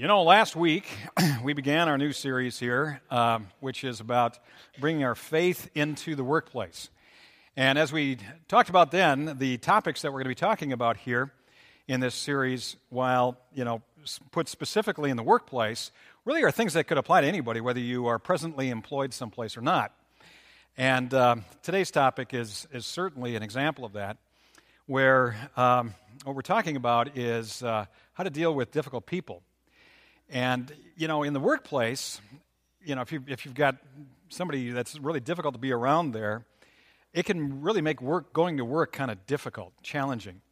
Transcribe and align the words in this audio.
You 0.00 0.06
know, 0.06 0.22
last 0.22 0.54
week 0.54 0.86
we 1.42 1.54
began 1.54 1.88
our 1.88 1.98
new 1.98 2.12
series 2.12 2.56
here, 2.56 3.00
um, 3.10 3.48
which 3.58 3.82
is 3.82 3.98
about 3.98 4.38
bringing 4.78 5.02
our 5.02 5.16
faith 5.16 5.68
into 5.74 6.14
the 6.14 6.22
workplace. 6.22 6.88
And 7.56 7.76
as 7.76 7.90
we 7.90 8.18
talked 8.46 8.70
about 8.70 8.92
then, 8.92 9.38
the 9.40 9.58
topics 9.58 10.02
that 10.02 10.12
we're 10.12 10.22
going 10.22 10.26
to 10.26 10.28
be 10.28 10.34
talking 10.36 10.72
about 10.72 10.98
here 10.98 11.32
in 11.88 11.98
this 11.98 12.14
series, 12.14 12.76
while, 12.90 13.38
you 13.52 13.64
know, 13.64 13.82
put 14.30 14.46
specifically 14.46 15.10
in 15.10 15.16
the 15.16 15.24
workplace, 15.24 15.90
really 16.24 16.44
are 16.44 16.52
things 16.52 16.74
that 16.74 16.84
could 16.84 16.96
apply 16.98 17.22
to 17.22 17.26
anybody, 17.26 17.60
whether 17.60 17.80
you 17.80 18.06
are 18.06 18.20
presently 18.20 18.70
employed 18.70 19.12
someplace 19.12 19.56
or 19.56 19.62
not. 19.62 19.92
And 20.76 21.12
uh, 21.12 21.34
today's 21.64 21.90
topic 21.90 22.34
is, 22.34 22.68
is 22.72 22.86
certainly 22.86 23.34
an 23.34 23.42
example 23.42 23.84
of 23.84 23.94
that, 23.94 24.16
where 24.86 25.34
um, 25.56 25.92
what 26.22 26.36
we're 26.36 26.42
talking 26.42 26.76
about 26.76 27.18
is 27.18 27.64
uh, 27.64 27.86
how 28.12 28.22
to 28.22 28.30
deal 28.30 28.54
with 28.54 28.70
difficult 28.70 29.04
people. 29.04 29.42
And, 30.30 30.72
you 30.96 31.08
know, 31.08 31.22
in 31.22 31.32
the 31.32 31.40
workplace, 31.40 32.20
you 32.84 32.94
know, 32.94 33.00
if, 33.00 33.12
you, 33.12 33.24
if 33.26 33.44
you've 33.44 33.54
got 33.54 33.76
somebody 34.28 34.70
that's 34.70 34.98
really 34.98 35.20
difficult 35.20 35.54
to 35.54 35.60
be 35.60 35.72
around 35.72 36.12
there, 36.12 36.44
it 37.14 37.24
can 37.24 37.62
really 37.62 37.80
make 37.80 38.02
work, 38.02 38.32
going 38.32 38.58
to 38.58 38.64
work 38.64 38.92
kind 38.92 39.10
of 39.10 39.26
difficult, 39.26 39.72
challenging. 39.82 40.42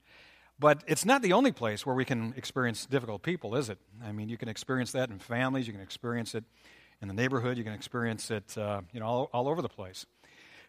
But 0.58 0.82
it's 0.86 1.04
not 1.04 1.20
the 1.20 1.34
only 1.34 1.52
place 1.52 1.84
where 1.84 1.94
we 1.94 2.06
can 2.06 2.32
experience 2.36 2.86
difficult 2.86 3.22
people, 3.22 3.54
is 3.56 3.68
it? 3.68 3.78
I 4.02 4.12
mean, 4.12 4.30
you 4.30 4.38
can 4.38 4.48
experience 4.48 4.92
that 4.92 5.10
in 5.10 5.18
families, 5.18 5.66
you 5.66 5.74
can 5.74 5.82
experience 5.82 6.34
it 6.34 6.44
in 7.02 7.08
the 7.08 7.14
neighborhood, 7.14 7.58
you 7.58 7.64
can 7.64 7.74
experience 7.74 8.30
it, 8.30 8.56
uh, 8.56 8.80
you 8.92 9.00
know, 9.00 9.06
all, 9.06 9.30
all, 9.34 9.48
over 9.48 9.60
the 9.60 9.68
place. 9.68 10.06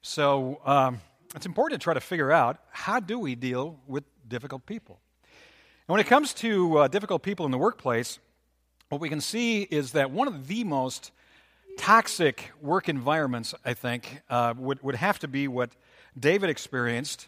So 0.02 0.60
um, 0.66 1.00
it's 1.36 1.46
important 1.46 1.80
to 1.80 1.84
try 1.84 1.94
to 1.94 2.02
figure 2.02 2.34
out 2.34 2.60
how 2.70 3.00
do 3.00 3.18
we 3.18 3.36
deal 3.36 3.80
with 3.88 4.04
difficult 4.28 4.66
people. 4.66 5.00
And 5.88 5.94
when 5.94 6.02
it 6.02 6.08
comes 6.08 6.34
to 6.36 6.80
uh, 6.80 6.88
difficult 6.90 7.24
people 7.24 7.46
in 7.46 7.52
the 7.54 7.58
workplace, 7.58 8.20
what 8.90 9.02
we 9.02 9.10
can 9.10 9.20
see 9.20 9.64
is 9.64 9.92
that 9.92 10.12
one 10.12 10.28
of 10.28 10.48
the 10.48 10.64
most 10.64 11.12
toxic 11.78 12.52
work 12.62 12.88
environments, 12.88 13.54
I 13.66 13.74
think, 13.74 14.22
uh, 14.30 14.54
would, 14.58 14.82
would 14.82 14.96
have 14.96 15.20
to 15.20 15.28
be 15.28 15.48
what 15.48 15.72
David 16.18 16.50
experienced 16.50 17.28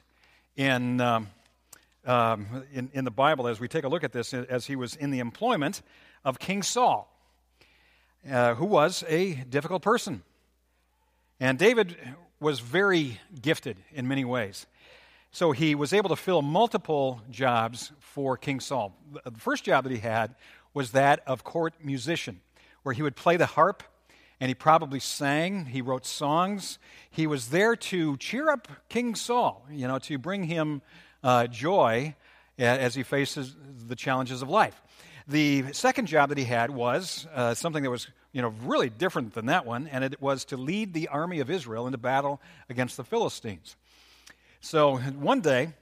in, 0.55 1.01
um, 1.01 1.27
um, 2.05 2.63
in, 2.73 2.89
in, 2.93 3.03
the 3.03 3.11
Bible 3.11 3.47
as 3.47 3.59
we 3.59 3.67
take 3.67 3.83
a 3.83 3.89
look 3.89 4.05
at 4.05 4.13
this, 4.13 4.33
as 4.33 4.67
he 4.67 4.75
was 4.75 4.95
in 4.95 5.11
the 5.11 5.19
employment 5.19 5.81
of 6.23 6.39
King 6.39 6.63
Saul, 6.63 7.13
uh, 8.29 8.55
who 8.55 8.65
was 8.65 9.03
a 9.07 9.33
difficult 9.49 9.81
person. 9.81 10.23
And 11.41 11.59
David 11.59 11.97
was 12.39 12.61
very 12.61 13.19
gifted 13.41 13.77
in 13.91 14.07
many 14.07 14.23
ways. 14.23 14.65
So 15.31 15.51
he 15.51 15.75
was 15.75 15.93
able 15.93 16.09
to 16.09 16.15
fill 16.15 16.41
multiple 16.41 17.21
jobs 17.29 17.91
for 17.99 18.37
King 18.37 18.59
Saul. 18.61 18.95
The 19.23 19.39
first 19.39 19.63
job 19.63 19.83
that 19.83 19.91
he 19.91 19.99
had 19.99 20.35
was 20.73 20.91
that 20.91 21.21
of 21.25 21.43
court 21.43 21.73
musician, 21.83 22.41
where 22.83 22.93
he 22.93 23.01
would 23.01 23.15
play 23.15 23.37
the 23.37 23.45
harp 23.45 23.83
and 24.39 24.47
he 24.47 24.55
probably 24.55 24.99
sang, 24.99 25.65
he 25.65 25.81
wrote 25.81 26.05
songs. 26.05 26.79
He 27.09 27.27
was 27.27 27.49
there 27.49 27.75
to 27.75 28.15
cheer 28.17 28.49
up 28.49 28.67
King 28.87 29.15
Saul, 29.15 29.65
you 29.69 29.87
know, 29.87 29.99
to 29.99 30.17
bring 30.17 30.43
him 30.43 30.81
uh, 31.23 31.47
joy 31.47 32.15
as 32.57 32.95
he 32.95 33.03
faces 33.03 33.55
the 33.87 33.95
challenges 33.95 34.41
of 34.41 34.49
life. 34.49 34.81
The 35.27 35.73
second 35.73 36.07
job 36.07 36.29
that 36.29 36.37
he 36.37 36.45
had 36.45 36.71
was 36.71 37.27
uh, 37.33 37.53
something 37.53 37.83
that 37.83 37.89
was, 37.89 38.07
you 38.31 38.41
know, 38.41 38.53
really 38.63 38.89
different 38.89 39.33
than 39.33 39.47
that 39.47 39.65
one, 39.65 39.87
and 39.87 40.03
it 40.03 40.21
was 40.21 40.45
to 40.45 40.57
lead 40.57 40.93
the 40.93 41.09
army 41.09 41.39
of 41.39 41.49
Israel 41.49 41.85
into 41.85 41.97
battle 41.97 42.41
against 42.69 42.97
the 42.97 43.03
Philistines. 43.03 43.75
So 44.61 44.97
one 44.97 45.41
day, 45.41 45.73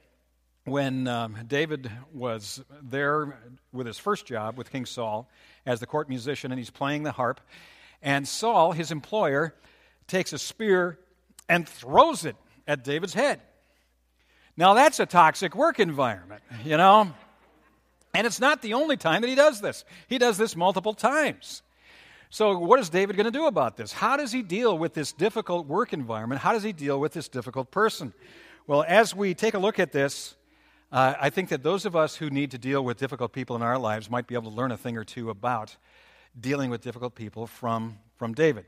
when 0.67 1.07
um, 1.07 1.37
David 1.47 1.89
was 2.13 2.61
there 2.83 3.39
with 3.71 3.87
his 3.87 3.97
first 3.97 4.25
job 4.25 4.57
with 4.57 4.69
King 4.69 4.85
Saul 4.85 5.29
as 5.65 5.79
the 5.79 5.85
court 5.85 6.09
musician, 6.09 6.51
and 6.51 6.59
he's 6.59 6.69
playing 6.69 7.03
the 7.03 7.13
harp, 7.13 7.39
and 8.01 8.27
Saul, 8.27 8.73
his 8.73 8.91
employer, 8.91 9.55
takes 10.07 10.33
a 10.33 10.37
spear 10.37 10.99
and 11.47 11.67
throws 11.67 12.25
it 12.25 12.35
at 12.67 12.83
David's 12.83 13.13
head. 13.13 13.39
Now, 14.57 14.73
that's 14.73 14.99
a 14.99 15.05
toxic 15.05 15.55
work 15.55 15.79
environment, 15.79 16.41
you 16.65 16.75
know? 16.75 17.13
And 18.13 18.27
it's 18.27 18.41
not 18.41 18.61
the 18.61 18.73
only 18.73 18.97
time 18.97 19.21
that 19.21 19.27
he 19.27 19.35
does 19.35 19.61
this, 19.61 19.85
he 20.09 20.17
does 20.17 20.37
this 20.37 20.55
multiple 20.55 20.93
times. 20.93 21.61
So, 22.29 22.57
what 22.57 22.77
is 22.81 22.89
David 22.89 23.15
going 23.15 23.25
to 23.25 23.31
do 23.31 23.45
about 23.45 23.77
this? 23.77 23.93
How 23.93 24.17
does 24.17 24.33
he 24.33 24.41
deal 24.41 24.77
with 24.77 24.93
this 24.93 25.13
difficult 25.13 25.65
work 25.65 25.93
environment? 25.93 26.41
How 26.41 26.51
does 26.51 26.63
he 26.63 26.73
deal 26.73 26.99
with 26.99 27.13
this 27.13 27.29
difficult 27.29 27.71
person? 27.71 28.13
Well, 28.65 28.83
as 28.85 29.15
we 29.15 29.33
take 29.33 29.53
a 29.53 29.59
look 29.59 29.79
at 29.79 29.93
this, 29.93 30.35
uh, 30.91 31.15
I 31.19 31.29
think 31.29 31.49
that 31.49 31.63
those 31.63 31.85
of 31.85 31.95
us 31.95 32.15
who 32.15 32.29
need 32.29 32.51
to 32.51 32.57
deal 32.57 32.83
with 32.83 32.97
difficult 32.97 33.33
people 33.33 33.55
in 33.55 33.61
our 33.61 33.77
lives 33.77 34.09
might 34.09 34.25
be 34.25 34.35
able 34.35 34.49
to 34.49 34.55
learn 34.55 34.71
a 34.71 34.77
thing 34.77 34.97
or 34.97 35.03
two 35.03 35.29
about 35.29 35.75
dealing 36.39 36.69
with 36.69 36.81
difficult 36.81 37.13
people 37.15 37.45
from, 37.45 37.97
from 38.15 38.33
David. 38.33 38.65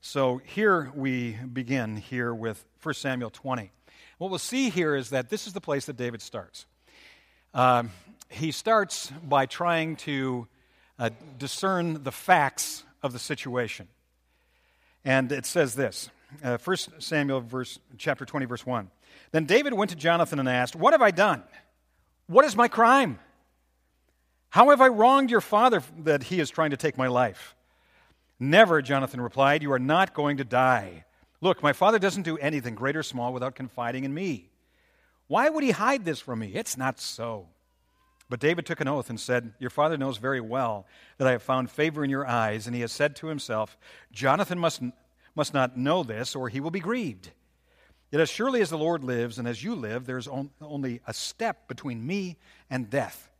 So 0.00 0.40
here 0.44 0.90
we 0.94 1.32
begin 1.52 1.96
here 1.96 2.32
with 2.32 2.64
1 2.82 2.94
Samuel 2.94 3.30
20. 3.30 3.70
What 4.18 4.30
we'll 4.30 4.38
see 4.38 4.70
here 4.70 4.94
is 4.94 5.10
that 5.10 5.28
this 5.28 5.46
is 5.46 5.52
the 5.52 5.60
place 5.60 5.86
that 5.86 5.96
David 5.96 6.22
starts. 6.22 6.66
Um, 7.52 7.90
he 8.28 8.52
starts 8.52 9.10
by 9.22 9.46
trying 9.46 9.96
to 9.96 10.46
uh, 10.98 11.10
discern 11.36 12.04
the 12.04 12.12
facts 12.12 12.84
of 13.02 13.12
the 13.12 13.18
situation. 13.18 13.88
And 15.04 15.32
it 15.32 15.46
says 15.46 15.74
this 15.74 16.10
uh, 16.44 16.58
1 16.62 16.76
Samuel 17.00 17.40
verse, 17.40 17.80
chapter 17.98 18.24
20, 18.24 18.46
verse 18.46 18.64
1. 18.64 18.88
Then 19.32 19.44
David 19.44 19.74
went 19.74 19.90
to 19.90 19.96
Jonathan 19.96 20.38
and 20.38 20.48
asked, 20.48 20.76
What 20.76 20.92
have 20.92 21.02
I 21.02 21.10
done? 21.10 21.42
What 22.26 22.44
is 22.44 22.56
my 22.56 22.68
crime? 22.68 23.18
How 24.50 24.70
have 24.70 24.80
I 24.80 24.88
wronged 24.88 25.30
your 25.30 25.40
father 25.40 25.82
that 25.98 26.24
he 26.24 26.40
is 26.40 26.50
trying 26.50 26.70
to 26.70 26.76
take 26.76 26.98
my 26.98 27.06
life? 27.06 27.54
Never, 28.38 28.82
Jonathan 28.82 29.20
replied. 29.20 29.62
You 29.62 29.72
are 29.72 29.78
not 29.78 30.14
going 30.14 30.38
to 30.38 30.44
die. 30.44 31.04
Look, 31.40 31.62
my 31.62 31.72
father 31.72 31.98
doesn't 31.98 32.22
do 32.22 32.36
anything, 32.38 32.74
great 32.74 32.96
or 32.96 33.02
small, 33.02 33.32
without 33.32 33.54
confiding 33.54 34.04
in 34.04 34.12
me. 34.12 34.50
Why 35.26 35.48
would 35.48 35.62
he 35.62 35.70
hide 35.70 36.04
this 36.04 36.18
from 36.18 36.40
me? 36.40 36.52
It's 36.54 36.76
not 36.76 37.00
so. 37.00 37.48
But 38.28 38.40
David 38.40 38.66
took 38.66 38.80
an 38.80 38.88
oath 38.88 39.10
and 39.10 39.18
said, 39.18 39.52
Your 39.58 39.70
father 39.70 39.96
knows 39.96 40.18
very 40.18 40.40
well 40.40 40.86
that 41.18 41.28
I 41.28 41.32
have 41.32 41.42
found 41.42 41.70
favor 41.70 42.02
in 42.04 42.10
your 42.10 42.26
eyes, 42.26 42.66
and 42.66 42.74
he 42.74 42.80
has 42.82 42.92
said 42.92 43.16
to 43.16 43.26
himself, 43.26 43.76
Jonathan 44.12 44.58
must, 44.58 44.82
must 45.34 45.52
not 45.54 45.76
know 45.76 46.02
this, 46.02 46.34
or 46.34 46.48
he 46.48 46.60
will 46.60 46.70
be 46.70 46.80
grieved. 46.80 47.30
Yet, 48.10 48.20
as 48.20 48.28
surely 48.28 48.60
as 48.60 48.70
the 48.70 48.78
Lord 48.78 49.04
lives 49.04 49.38
and 49.38 49.46
as 49.46 49.62
you 49.62 49.74
live, 49.74 50.04
there 50.04 50.18
is 50.18 50.28
only 50.60 51.00
a 51.06 51.14
step 51.14 51.68
between 51.68 52.04
me 52.04 52.38
and 52.68 52.90
death. 52.90 53.30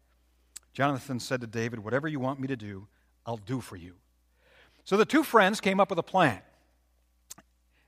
Jonathan 0.73 1.19
said 1.19 1.41
to 1.41 1.47
David, 1.47 1.81
Whatever 1.81 2.07
you 2.07 2.21
want 2.21 2.39
me 2.39 2.47
to 2.47 2.57
do, 2.57 2.87
I'll 3.27 3.37
do 3.37 3.61
for 3.61 3.77
you. 3.77 3.95
So 4.85 4.97
the 4.97 5.05
two 5.05 5.25
friends 5.25 5.61
came 5.61 5.81
up 5.81 5.91
with 5.91 5.99
a 5.99 6.05
plan. 6.05 6.41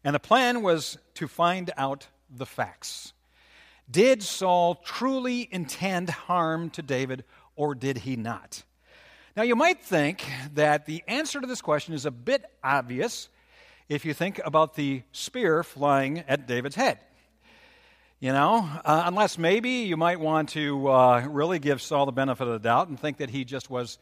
And 0.05 0.15
the 0.15 0.21
plan 0.21 0.63
was 0.63 0.99
to 1.15 1.29
find 1.29 1.71
out 1.77 2.09
the 2.29 2.47
facts. 2.47 3.13
Did 3.89 4.23
Saul 4.23 4.77
truly 4.77 5.49
intend 5.53 6.11
harm 6.11 6.71
to 6.71 6.83
David, 6.83 7.25
or 7.55 7.75
did 7.75 7.99
he 7.99 8.17
not? 8.17 8.65
Now, 9.37 9.45
you 9.45 9.57
might 9.57 9.81
think 9.83 10.25
that 10.55 10.87
the 10.87 11.03
answer 11.07 11.41
to 11.41 11.47
this 11.47 11.63
question 11.63 11.95
is 11.95 12.05
a 12.05 12.11
bit 12.11 12.45
obvious 12.63 13.29
if 13.93 14.07
you 14.07 14.15
think 14.15 14.41
about 14.43 14.75
the 14.75 15.03
spear 15.13 15.63
flying 15.63 16.21
at 16.21 16.47
David's 16.47 16.77
head. 16.77 16.99
You 18.21 18.33
know, 18.33 18.67
uh, 18.85 19.03
unless 19.05 19.37
maybe 19.37 19.69
you 19.69 19.99
might 19.99 20.19
want 20.19 20.51
to 20.51 20.89
uh, 20.89 21.27
really 21.29 21.59
give 21.59 21.83
Saul 21.83 22.07
the 22.07 22.13
benefit 22.13 22.47
of 22.47 22.55
the 22.55 22.59
doubt 22.59 22.89
and 22.89 22.99
think 22.99 23.19
that 23.19 23.29
he 23.29 23.45
just 23.45 23.69
was 23.69 23.99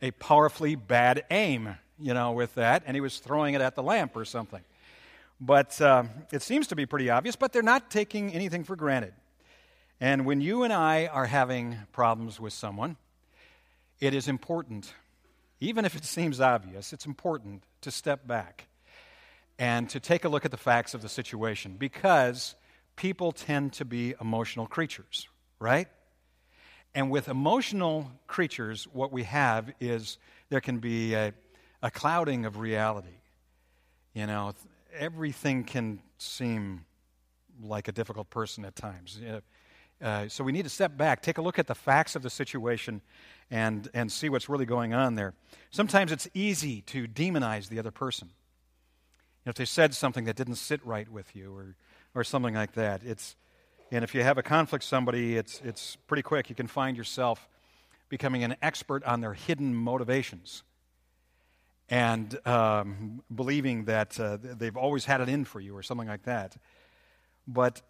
a 0.00 0.12
powerfully 0.12 0.76
bad 0.76 1.24
aim, 1.30 1.76
you 1.98 2.14
know, 2.14 2.32
with 2.32 2.54
that, 2.54 2.84
and 2.86 2.96
he 2.96 3.00
was 3.02 3.18
throwing 3.18 3.54
it 3.54 3.60
at 3.60 3.74
the 3.74 3.82
lamp 3.82 4.16
or 4.16 4.24
something. 4.24 4.62
But 5.40 5.78
uh, 5.80 6.04
it 6.32 6.40
seems 6.40 6.68
to 6.68 6.76
be 6.76 6.86
pretty 6.86 7.10
obvious, 7.10 7.36
but 7.36 7.52
they're 7.52 7.62
not 7.62 7.90
taking 7.90 8.32
anything 8.32 8.64
for 8.64 8.76
granted. 8.76 9.12
And 10.00 10.24
when 10.24 10.40
you 10.40 10.62
and 10.62 10.72
I 10.72 11.06
are 11.06 11.26
having 11.26 11.76
problems 11.92 12.40
with 12.40 12.54
someone, 12.54 12.96
it 14.00 14.14
is 14.14 14.26
important, 14.26 14.94
even 15.60 15.84
if 15.84 15.96
it 15.96 16.04
seems 16.04 16.40
obvious, 16.40 16.94
it's 16.94 17.04
important 17.04 17.64
to 17.82 17.90
step 17.90 18.26
back 18.26 18.68
and 19.58 19.88
to 19.90 20.00
take 20.00 20.24
a 20.24 20.28
look 20.28 20.44
at 20.44 20.50
the 20.50 20.56
facts 20.56 20.94
of 20.94 21.02
the 21.02 21.08
situation 21.08 21.76
because 21.78 22.54
people 22.96 23.32
tend 23.32 23.72
to 23.74 23.84
be 23.84 24.14
emotional 24.20 24.66
creatures, 24.66 25.28
right? 25.58 25.88
And 26.94 27.10
with 27.10 27.28
emotional 27.28 28.10
creatures, 28.26 28.86
what 28.92 29.12
we 29.12 29.24
have 29.24 29.72
is 29.80 30.18
there 30.48 30.60
can 30.60 30.78
be 30.78 31.14
a, 31.14 31.32
a 31.82 31.90
clouding 31.90 32.44
of 32.44 32.58
reality. 32.58 33.08
You 34.14 34.26
know, 34.26 34.54
everything 34.96 35.64
can 35.64 36.00
seem 36.18 36.84
like 37.62 37.88
a 37.88 37.92
difficult 37.92 38.30
person 38.30 38.64
at 38.64 38.76
times. 38.76 39.20
Uh, 40.00 40.28
so 40.28 40.44
we 40.44 40.52
need 40.52 40.62
to 40.62 40.68
step 40.68 40.96
back, 40.96 41.22
take 41.22 41.38
a 41.38 41.42
look 41.42 41.58
at 41.58 41.66
the 41.66 41.74
facts 41.74 42.14
of 42.14 42.22
the 42.22 42.30
situation, 42.30 43.00
and, 43.50 43.88
and 43.94 44.10
see 44.12 44.28
what's 44.28 44.48
really 44.48 44.66
going 44.66 44.94
on 44.94 45.16
there. 45.16 45.34
Sometimes 45.70 46.12
it's 46.12 46.28
easy 46.34 46.82
to 46.82 47.08
demonize 47.08 47.68
the 47.68 47.78
other 47.78 47.90
person 47.90 48.30
if 49.46 49.54
they 49.54 49.64
said 49.64 49.94
something 49.94 50.24
that 50.24 50.36
didn't 50.36 50.56
sit 50.56 50.84
right 50.84 51.08
with 51.08 51.34
you 51.34 51.54
or, 51.54 51.76
or 52.14 52.24
something 52.24 52.54
like 52.54 52.72
that. 52.72 53.02
It's, 53.02 53.36
and 53.90 54.04
if 54.04 54.14
you 54.14 54.22
have 54.22 54.38
a 54.38 54.42
conflict 54.42 54.82
with 54.82 54.88
somebody, 54.88 55.36
it's, 55.36 55.60
it's 55.64 55.96
pretty 56.06 56.22
quick. 56.22 56.50
You 56.50 56.54
can 56.54 56.66
find 56.66 56.96
yourself 56.96 57.48
becoming 58.08 58.44
an 58.44 58.56
expert 58.62 59.04
on 59.04 59.20
their 59.20 59.34
hidden 59.34 59.74
motivations 59.74 60.62
and 61.88 62.38
um, 62.46 63.22
believing 63.34 63.84
that 63.84 64.18
uh, 64.20 64.38
they've 64.40 64.76
always 64.76 65.04
had 65.04 65.20
it 65.20 65.28
in 65.28 65.44
for 65.44 65.60
you 65.60 65.76
or 65.76 65.82
something 65.82 66.08
like 66.08 66.24
that. 66.24 66.56
But 67.46 67.80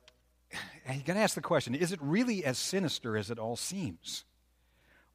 you 0.92 1.02
got 1.04 1.14
to 1.14 1.20
ask 1.20 1.34
the 1.34 1.40
question 1.40 1.74
is 1.74 1.92
it 1.92 1.98
really 2.00 2.44
as 2.44 2.58
sinister 2.58 3.16
as 3.16 3.30
it 3.30 3.38
all 3.38 3.56
seems? 3.56 4.24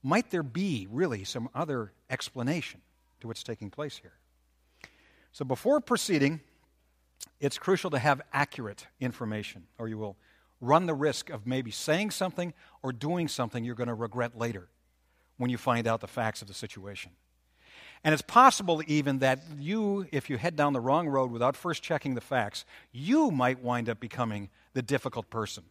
Might 0.01 0.31
there 0.31 0.44
be 0.44 0.88
really 0.91 1.24
some 1.24 1.50
other 1.56 1.94
explanation 2.09 2.81
to 3.21 3.27
what's 3.27 3.44
taking 3.44 3.69
place 3.69 3.97
here? 3.97 4.13
So 5.33 5.44
before 5.44 5.81
proceeding, 5.81 6.41
it's 7.39 7.57
crucial 7.57 7.89
to 7.89 8.00
have 8.00 8.21
accurate 8.31 8.88
information, 9.00 9.63
or 9.77 9.88
you 9.88 9.97
will 9.97 10.15
run 10.62 10.85
the 10.85 10.94
risk 10.94 11.30
of 11.30 11.45
maybe 11.45 11.71
saying 11.71 12.12
something 12.12 12.53
or 12.81 12.94
doing 12.94 13.27
something 13.27 13.63
you're 13.63 13.75
going 13.75 13.88
to 13.88 13.94
regret 13.94 14.38
later 14.38 14.69
when 15.38 15.50
you 15.50 15.57
find 15.57 15.88
out 15.88 16.01
the 16.01 16.07
facts 16.07 16.41
of 16.41 16.47
the 16.47 16.53
situation. 16.53 17.12
And 18.03 18.13
it's 18.13 18.21
possible 18.21 18.81
even 18.85 19.19
that 19.19 19.39
you, 19.57 20.06
if 20.12 20.30
you 20.30 20.38
head 20.38 20.56
down 20.56 20.74
the 20.74 20.80
wrong 20.80 21.07
road 21.07 21.31
without 21.31 21.56
first 21.56 21.81
checking 21.81 22.15
the 22.15 22.21
facts, 22.21 22.65
you 22.91 23.31
might 23.31 23.63
wind 23.63 23.89
up 23.89 24.00
becoming 24.00 24.50
the 24.74 24.81
difficult 24.81 25.29
person 25.29 25.63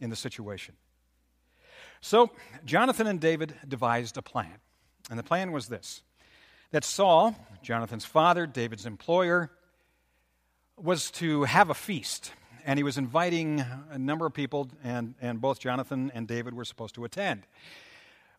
in 0.00 0.10
the 0.10 0.16
situation. 0.16 0.74
So, 2.00 2.30
Jonathan 2.64 3.06
and 3.06 3.20
David 3.20 3.54
devised 3.66 4.18
a 4.18 4.22
plan. 4.22 4.58
And 5.08 5.18
the 5.18 5.22
plan 5.22 5.52
was 5.52 5.68
this 5.68 6.02
that 6.70 6.84
Saul, 6.84 7.34
Jonathan's 7.62 8.04
father, 8.04 8.46
David's 8.46 8.86
employer, 8.86 9.50
was 10.76 11.10
to 11.12 11.44
have 11.44 11.70
a 11.70 11.74
feast. 11.74 12.32
And 12.64 12.78
he 12.78 12.82
was 12.82 12.98
inviting 12.98 13.64
a 13.90 13.98
number 13.98 14.26
of 14.26 14.34
people, 14.34 14.68
and, 14.82 15.14
and 15.20 15.40
both 15.40 15.60
Jonathan 15.60 16.10
and 16.14 16.26
David 16.26 16.54
were 16.54 16.64
supposed 16.64 16.96
to 16.96 17.04
attend. 17.04 17.44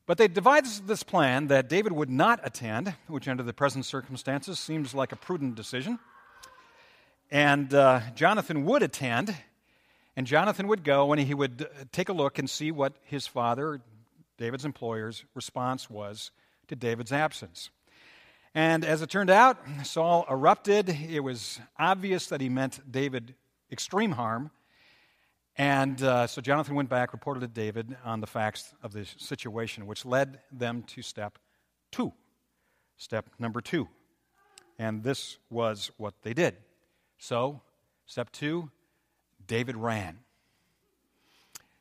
But 0.06 0.18
they 0.18 0.28
devised 0.28 0.88
this 0.88 1.04
plan 1.04 1.48
that 1.48 1.68
David 1.68 1.92
would 1.92 2.10
not 2.10 2.40
attend, 2.44 2.94
which 3.08 3.28
under 3.28 3.44
the 3.44 3.54
present 3.54 3.86
circumstances 3.86 4.60
seems 4.60 4.94
like 4.94 5.12
a 5.12 5.16
prudent 5.16 5.56
decision. 5.56 6.00
And 7.30 7.74
uh, 7.74 8.00
Jonathan 8.16 8.66
would 8.66 8.84
attend, 8.84 9.36
and 10.16 10.26
Jonathan 10.26 10.68
would 10.68 10.84
go 10.84 11.12
and 11.12 11.22
he 11.22 11.34
would 11.34 11.68
uh, 11.70 11.84
take 11.92 12.08
a 12.08 12.14
look 12.14 12.40
and 12.40 12.50
see 12.50 12.72
what 12.72 12.94
his 13.04 13.28
father, 13.28 13.82
David's 14.38 14.64
employer's 14.66 15.26
response 15.36 15.90
was 15.90 16.32
to 16.70 16.76
David's 16.76 17.12
absence. 17.12 17.70
And 18.58 18.84
as 18.84 19.04
it 19.04 19.12
turned 19.12 19.30
out, 19.30 19.60
Saul 19.84 20.26
erupted. 20.28 20.90
It 20.90 21.20
was 21.20 21.60
obvious 21.78 22.26
that 22.30 22.42
he 22.42 22.50
meant 22.50 22.92
David 22.92 23.36
extreme 23.72 24.14
harm. 24.14 24.50
And 25.60 26.02
uh, 26.02 26.26
so 26.26 26.42
Jonathan 26.42 26.74
went 26.74 26.90
back, 26.90 27.14
reported 27.14 27.42
to 27.42 27.48
David 27.48 27.96
on 28.04 28.20
the 28.20 28.26
facts 28.26 28.74
of 28.82 28.94
the 28.94 29.06
situation, 29.06 29.86
which 29.86 30.08
led 30.08 30.40
them 30.52 30.82
to 30.88 31.04
step 31.04 31.38
two. 31.92 32.14
Step 32.98 33.30
number 33.38 33.62
two. 33.62 33.90
And 34.80 35.04
this 35.04 35.38
was 35.52 35.92
what 35.98 36.16
they 36.24 36.34
did. 36.34 36.58
So, 37.20 37.62
step 38.08 38.32
two 38.32 38.72
David 39.46 39.76
ran. 39.76 40.18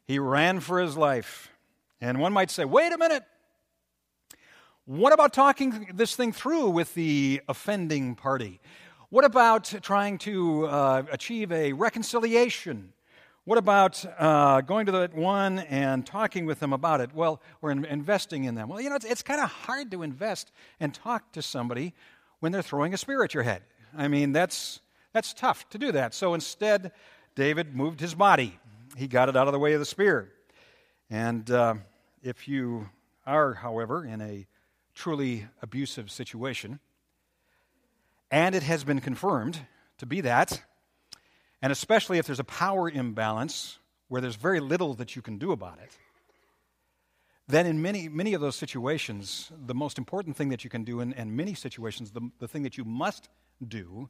He 0.05 0.19
ran 0.19 0.61
for 0.61 0.78
his 0.78 0.94
life. 0.94 1.50
And 2.02 2.20
one 2.20 2.34
might 2.34 2.50
say, 2.50 2.67
wait 2.67 2.93
a 2.93 2.99
minute. 2.99 3.25
What 4.88 5.12
about 5.12 5.33
talking 5.33 5.88
this 5.94 6.15
thing 6.15 6.31
through 6.31 6.71
with 6.71 6.94
the 6.94 7.43
offending 7.49 8.15
party? 8.15 8.61
What 9.09 9.25
about 9.25 9.65
trying 9.83 10.17
to 10.19 10.67
uh, 10.67 11.03
achieve 11.11 11.50
a 11.50 11.73
reconciliation? 11.73 12.93
What 13.47 13.59
about 13.59 14.05
uh, 14.17 14.61
going 14.61 14.87
to 14.87 14.93
that 14.93 15.12
one 15.12 15.59
and 15.59 16.06
talking 16.06 16.47
with 16.47 16.61
them 16.61 16.73
about 16.73 17.00
it? 17.00 17.12
Well, 17.12 17.43
or 17.62 17.73
in, 17.73 17.85
investing 17.85 18.44
in 18.44 18.55
them. 18.55 18.69
Well, 18.69 18.81
you 18.81 18.88
know, 18.88 18.94
it's, 18.94 19.05
it's 19.05 19.23
kind 19.23 19.41
of 19.41 19.50
hard 19.50 19.91
to 19.91 20.05
invest 20.05 20.53
and 20.79 20.94
talk 20.94 21.33
to 21.33 21.43
somebody 21.43 21.93
when 22.38 22.53
they're 22.53 22.62
throwing 22.62 22.94
a 22.94 22.97
spear 22.97 23.25
at 23.25 23.35
your 23.35 23.43
head. 23.43 23.62
I 23.97 24.06
mean, 24.06 24.31
that's, 24.31 24.79
that's 25.12 25.35
tough 25.35 25.69
to 25.71 25.79
do 25.79 25.91
that. 25.91 26.15
So 26.15 26.33
instead, 26.33 26.93
David 27.35 27.75
moved 27.75 27.99
his 27.99 28.15
body. 28.15 28.56
He 28.97 29.09
got 29.09 29.29
it 29.29 29.37
out 29.37 29.49
of 29.49 29.53
the 29.53 29.59
way 29.59 29.73
of 29.73 29.81
the 29.81 29.85
spear. 29.85 30.31
And 31.11 31.50
uh, 31.50 31.75
if 32.23 32.47
you 32.47 32.88
are, 33.27 33.55
however, 33.55 34.05
in 34.05 34.21
a 34.21 34.47
truly 34.96 35.46
abusive 35.62 36.10
situation, 36.10 36.81
and 38.31 38.54
it 38.54 38.64
has 38.64 38.82
been 38.82 39.00
confirmed 39.00 39.60
to 39.98 40.06
be 40.06 40.22
that, 40.22 40.62
and 41.62 41.70
especially 41.70 42.19
if 42.19 42.26
there's 42.26 42.40
a 42.40 42.44
power 42.44 42.90
imbalance 42.90 43.78
where 44.08 44.20
there's 44.20 44.37
very 44.37 44.58
little 44.58 44.94
that 44.94 45.14
you 45.14 45.22
can 45.22 45.38
do 45.38 45.52
about 45.52 45.78
it, 45.78 45.96
then 47.46 47.66
in 47.66 47.81
many, 47.81 48.08
many 48.08 48.34
of 48.34 48.40
those 48.40 48.56
situations, 48.56 49.52
the 49.66 49.75
most 49.75 49.98
important 49.98 50.37
thing 50.37 50.48
that 50.48 50.64
you 50.64 50.70
can 50.70 50.82
do 50.82 51.00
in, 51.00 51.12
in 51.12 51.37
many 51.37 51.54
situations, 51.54 52.10
the, 52.10 52.31
the 52.40 52.49
thing 52.49 52.64
that 52.64 52.76
you 52.76 52.84
must 52.84 53.28
do, 53.66 54.08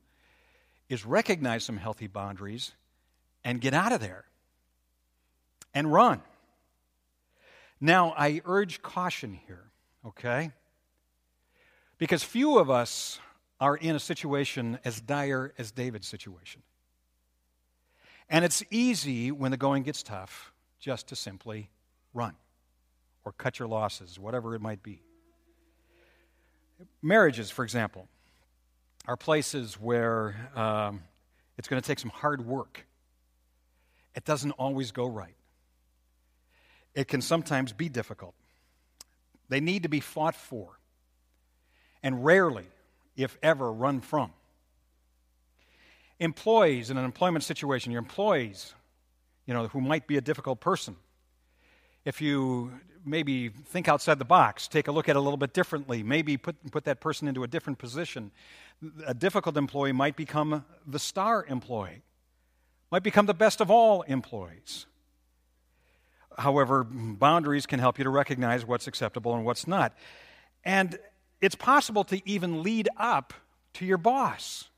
is 0.89 1.05
recognize 1.05 1.65
some 1.65 1.77
healthy 1.77 2.07
boundaries 2.07 2.73
and 3.45 3.61
get 3.61 3.75
out 3.75 3.93
of 3.93 4.01
there 4.01 4.25
and 5.75 5.93
run. 5.93 6.23
Now, 7.81 8.15
I 8.17 8.41
urge 8.47 8.81
caution 8.81 9.39
here, 9.47 9.65
okay? 10.07 10.53
Because 11.99 12.23
few 12.23 12.59
of 12.59 12.71
us 12.71 13.21
are 13.61 13.77
in 13.77 13.97
a 13.97 14.01
situation 14.01 14.79
as 14.85 15.01
dire 15.01 15.53
as 15.57 15.73
David's 15.73 16.07
situation. 16.07 16.63
And 18.29 18.45
it's 18.45 18.63
easy 18.71 19.31
when 19.31 19.51
the 19.51 19.57
going 19.57 19.83
gets 19.83 20.03
tough 20.03 20.53
just 20.79 21.09
to 21.09 21.17
simply 21.17 21.71
run 22.13 22.35
or 23.25 23.33
cut 23.33 23.59
your 23.59 23.69
losses, 23.69 24.19
whatever 24.19 24.55
it 24.55 24.61
might 24.61 24.83
be. 24.83 25.03
Marriages, 27.03 27.51
for 27.51 27.65
example, 27.65 28.09
are 29.07 29.17
places 29.17 29.75
where 29.81 30.51
um, 30.55 31.03
it's 31.57 31.69
going 31.69 31.81
to 31.81 31.87
take 31.87 31.99
some 31.99 32.11
hard 32.11 32.47
work. 32.47 32.85
It 34.15 34.25
doesn't 34.25 34.53
always 34.53 34.93
go 34.93 35.07
right, 35.07 35.37
it 36.95 37.09
can 37.09 37.21
sometimes 37.21 37.73
be 37.73 37.89
difficult. 37.89 38.35
They 39.49 39.61
need 39.61 39.85
to 39.85 39.89
be 39.89 40.01
fought 40.01 40.35
for, 40.35 40.79
and 42.07 42.25
rarely, 42.25 42.67
if 43.17 43.37
ever, 43.43 43.73
run 43.73 44.01
from 44.01 44.31
employees 46.21 46.89
in 46.89 46.97
an 46.97 47.05
employment 47.05 47.43
situation, 47.43 47.91
your 47.91 47.99
employees, 47.99 48.75
you 49.45 49.53
know, 49.53 49.67
who 49.67 49.81
might 49.81 50.07
be 50.07 50.17
a 50.17 50.21
difficult 50.21 50.61
person. 50.61 50.95
If 52.05 52.21
you 52.21 52.71
maybe 53.05 53.49
think 53.49 53.89
outside 53.89 54.21
the 54.21 54.25
box, 54.25 54.69
take 54.69 54.87
a 54.87 54.93
look 54.93 55.09
at 55.09 55.17
it 55.17 55.19
a 55.19 55.21
little 55.21 55.37
bit 55.37 55.53
differently, 55.53 56.05
maybe 56.05 56.37
put, 56.37 56.55
put 56.71 56.85
that 56.85 57.01
person 57.01 57.27
into 57.27 57.43
a 57.43 57.49
different 57.49 57.81
position. 57.81 58.31
A 59.05 59.13
difficult 59.13 59.57
employee 59.57 59.91
might 59.91 60.15
become 60.15 60.65
the 60.87 61.01
star 61.01 61.45
employee, 61.49 62.03
might 62.93 63.03
become 63.03 63.27
the 63.27 63.35
best 63.35 63.61
of 63.61 63.69
all 63.69 64.03
employees. 64.03 64.87
However, 66.39 66.85
boundaries 66.85 67.67
can 67.67 67.81
help 67.81 67.99
you 67.99 68.05
to 68.05 68.11
recognize 68.11 68.65
what's 68.65 68.87
acceptable 68.87 69.35
and 69.35 69.45
what's 69.45 69.67
not. 69.67 69.93
And 70.65 71.01
it's 71.41 71.55
possible 71.55 72.05
to 72.05 72.29
even 72.29 72.63
lead 72.63 72.89
up 72.97 73.35
to 73.75 73.85
your 73.85 73.99
boss. 73.99 74.69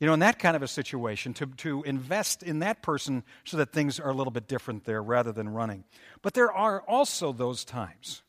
You 0.00 0.06
know, 0.08 0.14
in 0.14 0.20
that 0.20 0.40
kind 0.40 0.56
of 0.56 0.62
a 0.62 0.68
situation, 0.68 1.32
to, 1.34 1.46
to 1.58 1.84
invest 1.84 2.42
in 2.42 2.58
that 2.58 2.82
person 2.82 3.22
so 3.44 3.56
that 3.58 3.72
things 3.72 4.00
are 4.00 4.10
a 4.10 4.14
little 4.14 4.32
bit 4.32 4.48
different 4.48 4.84
there 4.84 5.00
rather 5.00 5.30
than 5.30 5.48
running. 5.48 5.84
But 6.22 6.34
there 6.34 6.52
are 6.52 6.80
also 6.82 7.32
those 7.32 7.64
times 7.64 8.22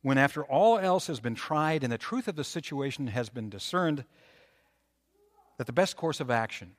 when, 0.00 0.16
after 0.16 0.42
all 0.42 0.78
else 0.78 1.08
has 1.08 1.20
been 1.20 1.34
tried 1.34 1.84
and 1.84 1.92
the 1.92 1.98
truth 1.98 2.28
of 2.28 2.36
the 2.36 2.44
situation 2.44 3.08
has 3.08 3.28
been 3.28 3.50
discerned, 3.50 4.04
that 5.58 5.66
the 5.66 5.72
best 5.74 5.96
course 5.96 6.20
of 6.20 6.30
action 6.30 6.72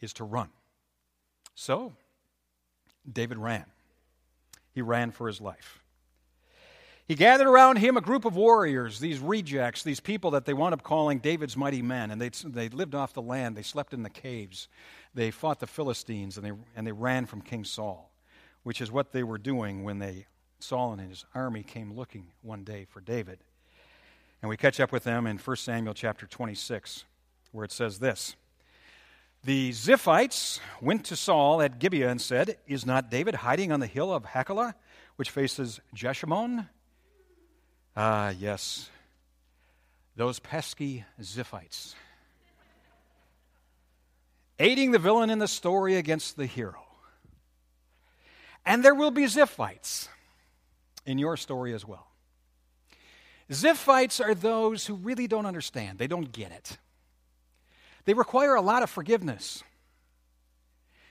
is 0.00 0.12
to 0.14 0.24
run. 0.24 0.48
So, 1.54 1.92
David 3.10 3.38
ran. 3.38 3.66
He 4.72 4.82
ran 4.82 5.12
for 5.12 5.28
his 5.28 5.40
life. 5.40 5.84
He 7.06 7.14
gathered 7.14 7.46
around 7.46 7.76
him 7.76 7.96
a 7.96 8.00
group 8.00 8.24
of 8.24 8.34
warriors, 8.34 8.98
these 8.98 9.20
rejects, 9.20 9.84
these 9.84 10.00
people 10.00 10.32
that 10.32 10.44
they 10.44 10.52
wound 10.52 10.74
up 10.74 10.82
calling 10.82 11.20
David's 11.20 11.56
mighty 11.56 11.80
men. 11.80 12.10
And 12.10 12.20
they, 12.20 12.30
they 12.44 12.68
lived 12.68 12.96
off 12.96 13.12
the 13.12 13.22
land, 13.22 13.56
they 13.56 13.62
slept 13.62 13.94
in 13.94 14.02
the 14.02 14.10
caves, 14.10 14.66
they 15.14 15.30
fought 15.30 15.60
the 15.60 15.68
Philistines, 15.68 16.36
and 16.36 16.44
they, 16.44 16.52
and 16.74 16.84
they 16.84 16.92
ran 16.92 17.26
from 17.26 17.42
King 17.42 17.62
Saul, 17.62 18.10
which 18.64 18.80
is 18.80 18.90
what 18.90 19.12
they 19.12 19.22
were 19.22 19.38
doing 19.38 19.84
when 19.84 20.00
they, 20.00 20.26
Saul 20.58 20.94
and 20.94 21.08
his 21.08 21.24
army 21.32 21.62
came 21.62 21.94
looking 21.94 22.32
one 22.42 22.64
day 22.64 22.86
for 22.90 23.00
David. 23.00 23.38
And 24.42 24.48
we 24.48 24.56
catch 24.56 24.80
up 24.80 24.90
with 24.90 25.04
them 25.04 25.28
in 25.28 25.38
1 25.38 25.56
Samuel 25.56 25.94
chapter 25.94 26.26
26, 26.26 27.04
where 27.52 27.64
it 27.64 27.72
says 27.72 28.00
this. 28.00 28.34
The 29.44 29.70
Ziphites 29.70 30.58
went 30.80 31.04
to 31.04 31.14
Saul 31.14 31.62
at 31.62 31.78
Gibeah 31.78 32.10
and 32.10 32.20
said, 32.20 32.56
Is 32.66 32.84
not 32.84 33.12
David 33.12 33.36
hiding 33.36 33.70
on 33.70 33.78
the 33.78 33.86
hill 33.86 34.12
of 34.12 34.24
Hachilah, 34.24 34.74
which 35.14 35.30
faces 35.30 35.80
Jeshimon? 35.94 36.68
Ah, 37.96 38.28
yes, 38.28 38.90
those 40.16 40.38
pesky 40.38 41.04
Ziphites. 41.20 41.94
Aiding 44.58 44.90
the 44.90 44.98
villain 44.98 45.30
in 45.30 45.38
the 45.38 45.48
story 45.48 45.96
against 45.96 46.36
the 46.36 46.46
hero. 46.46 46.82
And 48.66 48.84
there 48.84 48.94
will 48.94 49.10
be 49.10 49.24
Ziphites 49.24 50.08
in 51.06 51.18
your 51.18 51.36
story 51.36 51.72
as 51.72 51.86
well. 51.86 52.06
Ziphites 53.50 54.22
are 54.22 54.34
those 54.34 54.86
who 54.86 54.94
really 54.94 55.26
don't 55.26 55.46
understand, 55.46 55.98
they 55.98 56.08
don't 56.08 56.32
get 56.32 56.52
it. 56.52 56.78
They 58.04 58.14
require 58.14 58.54
a 58.54 58.60
lot 58.60 58.82
of 58.82 58.90
forgiveness. 58.90 59.62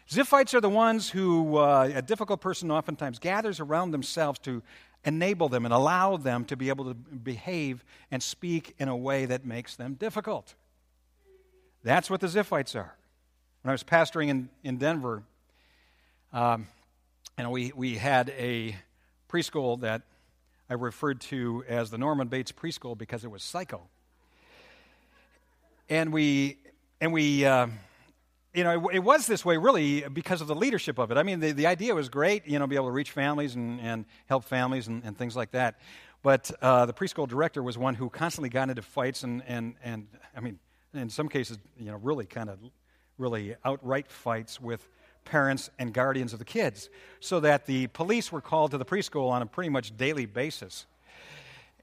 Ziphites 0.10 0.54
are 0.54 0.62
the 0.62 0.70
ones 0.70 1.10
who 1.10 1.58
uh, 1.58 1.92
a 1.96 2.02
difficult 2.02 2.40
person 2.40 2.70
oftentimes 2.70 3.18
gathers 3.18 3.60
around 3.60 3.92
themselves 3.92 4.38
to 4.40 4.62
enable 5.06 5.48
them 5.48 5.66
and 5.66 5.74
allow 5.74 6.18
them 6.18 6.44
to 6.46 6.58
be 6.58 6.70
able 6.70 6.86
to 6.86 6.94
behave 6.94 7.86
and 8.12 8.22
speak 8.22 8.76
in 8.80 8.88
a 8.88 8.96
way 8.96 9.26
that 9.26 9.46
makes 9.46 9.76
them 9.76 9.94
difficult. 9.94 10.56
That's 11.84 12.10
what 12.10 12.20
the 12.20 12.28
Ziphites 12.28 12.76
are. 12.76 12.96
When 13.62 13.70
I 13.70 13.72
was 13.72 13.84
pastoring 13.84 14.30
in, 14.30 14.50
in 14.64 14.78
Denver, 14.78 15.24
um, 16.34 16.68
and 17.38 17.52
we, 17.52 17.72
we 17.76 17.96
had 17.96 18.30
a 18.38 18.76
preschool 19.30 19.80
that 19.82 20.02
I 20.70 20.74
referred 20.74 21.22
to 21.22 21.64
as 21.68 21.92
the 21.92 21.98
Norman 21.98 22.28
Bates 22.28 22.52
Preschool 22.52 22.98
because 22.98 23.24
it 23.24 23.30
was 23.30 23.44
psycho. 23.44 23.82
And 25.90 26.12
we, 26.12 26.58
and 27.00 27.14
we, 27.14 27.46
uh, 27.46 27.68
you 28.56 28.64
know, 28.64 28.90
it, 28.90 28.96
it, 28.96 29.04
was 29.04 29.28
this 29.28 29.44
way 29.44 29.58
really 29.58 30.06
because 30.14 30.42
of 30.42 30.48
the 30.48 30.56
leadership 30.56 30.98
of 30.98 31.12
it. 31.12 31.18
I 31.18 31.24
mean, 31.24 31.40
the, 31.40 31.52
the 31.52 31.68
idea 31.68 31.94
was 31.94 32.10
great, 32.10 32.48
you 32.48 32.58
know, 32.58 32.68
be 32.68 32.76
able 32.76 32.88
to 32.88 32.92
reach 32.92 33.12
families 33.12 33.56
and, 33.56 33.80
and 33.82 34.06
help 34.28 34.46
families 34.46 34.88
and, 34.88 35.04
and 35.04 35.18
things 35.18 35.36
like 35.36 35.52
that. 35.52 35.80
But 36.24 36.50
uh, 36.62 36.86
the 36.86 36.94
preschool 36.94 37.28
director 37.28 37.62
was 37.62 37.78
one 37.78 37.94
who 37.96 38.10
constantly 38.10 38.50
got 38.50 38.70
into 38.70 38.82
fights 38.82 39.24
and, 39.24 39.44
and, 39.48 39.76
and, 39.84 40.08
I 40.36 40.40
mean, 40.40 40.60
in 40.94 41.10
some 41.10 41.30
cases, 41.30 41.60
you 41.78 41.86
know, 41.86 41.98
really 41.98 42.26
kind 42.26 42.50
of, 42.50 42.58
really 43.18 43.56
outright 43.64 44.10
fights 44.10 44.60
with 44.60 44.88
parents 45.24 45.70
and 45.80 45.94
guardians 45.94 46.34
of 46.34 46.40
the 46.40 46.46
kids, 46.46 46.90
so 47.20 47.40
that 47.42 47.66
the 47.66 47.88
police 47.88 48.32
were 48.32 48.42
called 48.42 48.72
to 48.72 48.78
the 48.78 48.86
preschool 48.86 49.30
on 49.30 49.42
a 49.42 49.46
pretty 49.46 49.70
much 49.70 49.96
daily 49.98 50.26
basis. 50.26 50.86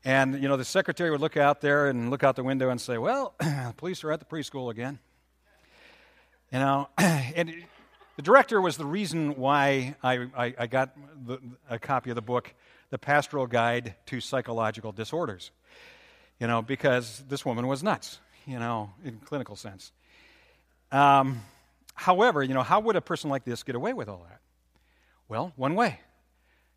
And, 0.05 0.43
you 0.43 0.49
know, 0.49 0.57
the 0.57 0.65
secretary 0.65 1.11
would 1.11 1.21
look 1.21 1.37
out 1.37 1.61
there 1.61 1.87
and 1.89 2.11
look 2.11 2.25
out 2.25 2.37
the 2.37 2.43
window 2.43 2.71
and 2.71 2.81
say, 2.81 2.99
Well, 2.99 3.35
the 3.39 3.75
police 3.77 4.03
are 4.05 4.13
at 4.13 4.19
the 4.19 4.27
preschool 4.27 4.71
again. 4.71 4.99
You 6.53 6.59
know, 6.59 6.89
and 6.99 7.53
the 8.17 8.23
director 8.23 8.61
was 8.61 8.77
the 8.77 8.85
reason 8.85 9.37
why 9.37 9.97
I, 10.03 10.27
I, 10.37 10.55
I 10.59 10.67
got 10.67 10.97
the, 11.27 11.39
a 11.71 11.79
copy 11.79 12.11
of 12.11 12.17
the 12.17 12.23
book, 12.23 12.53
The 12.91 12.99
Pastoral 12.99 13.47
Guide 13.47 13.95
to 14.07 14.21
Psychological 14.21 14.93
Disorders. 14.93 15.51
You 16.39 16.47
know, 16.47 16.61
because 16.61 17.25
this 17.29 17.45
woman 17.47 17.67
was 17.67 17.83
nuts, 17.83 18.19
you 18.47 18.59
know, 18.59 18.91
in 19.05 19.19
clinical 19.19 19.57
sense. 19.57 19.93
Um, 20.91 21.41
However, 21.95 22.43
you 22.43 22.55
know, 22.55 22.63
how 22.63 22.81
would 22.81 22.97
a 22.97 23.01
person 23.01 23.31
like 23.31 23.45
this 23.45 23.63
get 23.63 23.75
away 23.75 23.93
with 23.93 24.09
all 24.09 24.27
that? 24.29 24.41
Well, 25.29 25.53
one 25.57 25.75
way. 25.75 26.01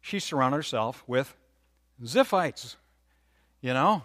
She 0.01 0.19
surrounded 0.19 0.57
herself 0.57 1.03
with 1.07 1.35
Ziphites, 2.03 2.75
you 3.61 3.73
know, 3.73 4.03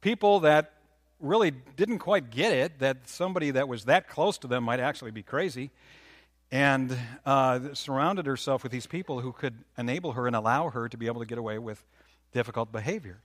people 0.00 0.40
that 0.40 0.74
really 1.20 1.50
didn't 1.50 1.98
quite 1.98 2.30
get 2.30 2.52
it, 2.52 2.78
that 2.80 3.08
somebody 3.08 3.50
that 3.52 3.68
was 3.68 3.84
that 3.84 4.08
close 4.08 4.38
to 4.38 4.46
them 4.46 4.64
might 4.64 4.80
actually 4.80 5.10
be 5.10 5.22
crazy, 5.22 5.70
and 6.50 6.96
uh, 7.24 7.74
surrounded 7.74 8.26
herself 8.26 8.62
with 8.62 8.72
these 8.72 8.86
people 8.86 9.20
who 9.20 9.32
could 9.32 9.54
enable 9.78 10.12
her 10.12 10.26
and 10.26 10.34
allow 10.34 10.70
her 10.70 10.88
to 10.88 10.96
be 10.96 11.06
able 11.06 11.20
to 11.20 11.26
get 11.26 11.38
away 11.38 11.58
with 11.58 11.84
difficult 12.32 12.72
behavior. 12.72 13.20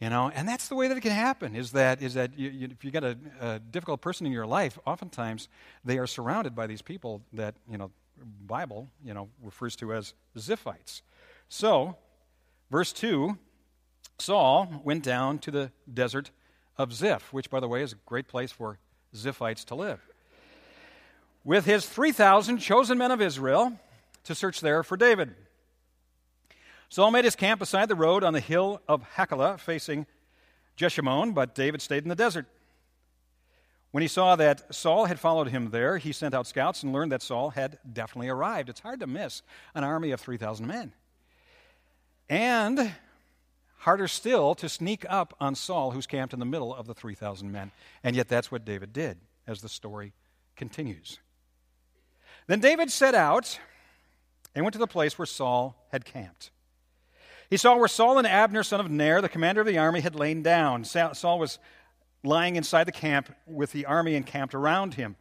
You 0.00 0.10
know, 0.10 0.30
and 0.32 0.46
that's 0.46 0.68
the 0.68 0.76
way 0.76 0.86
that 0.86 0.96
it 0.96 1.00
can 1.00 1.12
happen. 1.12 1.56
Is 1.56 1.72
that 1.72 2.02
is 2.02 2.14
that 2.14 2.38
you, 2.38 2.50
you, 2.50 2.68
if 2.70 2.84
you 2.84 2.92
got 2.92 3.02
a, 3.02 3.18
a, 3.40 3.58
difficult 3.58 4.00
person 4.00 4.26
in 4.26 4.32
your 4.32 4.46
life, 4.46 4.78
oftentimes 4.86 5.48
they 5.84 5.98
are 5.98 6.06
surrounded 6.06 6.54
by 6.54 6.68
these 6.68 6.82
people 6.82 7.22
that 7.32 7.56
you 7.68 7.78
know 7.78 7.90
Bible 8.46 8.88
you 9.04 9.12
know 9.12 9.28
refers 9.42 9.74
to 9.76 9.92
as 9.92 10.14
Ziphites. 10.36 11.02
So, 11.48 11.96
verse 12.70 12.92
two, 12.92 13.38
Saul 14.18 14.82
went 14.84 15.02
down 15.02 15.40
to 15.40 15.50
the 15.50 15.72
desert 15.92 16.30
of 16.78 16.92
Ziph, 16.92 17.32
which, 17.32 17.50
by 17.50 17.60
the 17.60 17.68
way, 17.68 17.82
is 17.82 17.92
a 17.92 17.96
great 18.06 18.28
place 18.28 18.52
for 18.52 18.78
Ziphites 19.14 19.64
to 19.66 19.74
live, 19.74 20.00
with 21.44 21.64
his 21.64 21.86
three 21.86 22.12
thousand 22.12 22.58
chosen 22.58 22.98
men 22.98 23.10
of 23.10 23.20
Israel 23.20 23.78
to 24.24 24.34
search 24.34 24.60
there 24.60 24.82
for 24.82 24.96
David. 24.96 25.34
Saul 26.88 27.10
made 27.10 27.24
his 27.24 27.36
camp 27.36 27.58
beside 27.58 27.88
the 27.88 27.94
road 27.94 28.24
on 28.24 28.32
the 28.32 28.40
hill 28.40 28.80
of 28.88 29.02
Hachilah, 29.16 29.58
facing 29.58 30.06
Jeshimon, 30.76 31.34
but 31.34 31.54
David 31.54 31.82
stayed 31.82 32.04
in 32.04 32.08
the 32.08 32.14
desert. 32.14 32.46
When 33.90 34.02
he 34.02 34.08
saw 34.08 34.36
that 34.36 34.74
Saul 34.74 35.06
had 35.06 35.18
followed 35.18 35.48
him 35.48 35.70
there, 35.70 35.98
he 35.98 36.12
sent 36.12 36.34
out 36.34 36.46
scouts 36.46 36.82
and 36.82 36.92
learned 36.92 37.12
that 37.12 37.22
Saul 37.22 37.50
had 37.50 37.78
definitely 37.90 38.28
arrived. 38.28 38.68
It's 38.68 38.80
hard 38.80 39.00
to 39.00 39.06
miss 39.06 39.42
an 39.74 39.82
army 39.82 40.10
of 40.10 40.20
3,000 40.20 40.66
men. 40.66 40.92
And 42.28 42.92
harder 43.78 44.08
still 44.08 44.54
to 44.56 44.68
sneak 44.68 45.04
up 45.08 45.34
on 45.40 45.54
Saul, 45.54 45.92
who's 45.92 46.06
camped 46.06 46.34
in 46.34 46.40
the 46.40 46.46
middle 46.46 46.74
of 46.74 46.86
the 46.86 46.94
3,000 46.94 47.50
men. 47.50 47.70
And 48.02 48.14
yet 48.14 48.28
that's 48.28 48.50
what 48.50 48.64
David 48.64 48.92
did, 48.92 49.18
as 49.46 49.60
the 49.60 49.68
story 49.68 50.12
continues. 50.56 51.18
Then 52.46 52.60
David 52.60 52.90
set 52.90 53.14
out 53.14 53.58
and 54.54 54.64
went 54.64 54.72
to 54.72 54.78
the 54.78 54.86
place 54.86 55.18
where 55.18 55.26
Saul 55.26 55.76
had 55.92 56.04
camped. 56.04 56.50
He 57.50 57.56
saw 57.56 57.76
where 57.76 57.88
Saul 57.88 58.18
and 58.18 58.26
Abner, 58.26 58.62
son 58.62 58.80
of 58.80 58.90
Ner, 58.90 59.20
the 59.20 59.28
commander 59.28 59.60
of 59.60 59.66
the 59.66 59.78
army, 59.78 60.00
had 60.00 60.14
lain 60.14 60.42
down. 60.42 60.84
Saul 60.84 61.38
was 61.38 61.58
lying 62.24 62.56
inside 62.56 62.84
the 62.84 62.92
camp 62.92 63.34
with 63.46 63.72
the 63.72 63.86
army 63.86 64.14
encamped 64.14 64.54
around 64.54 64.94
him. 64.94 65.16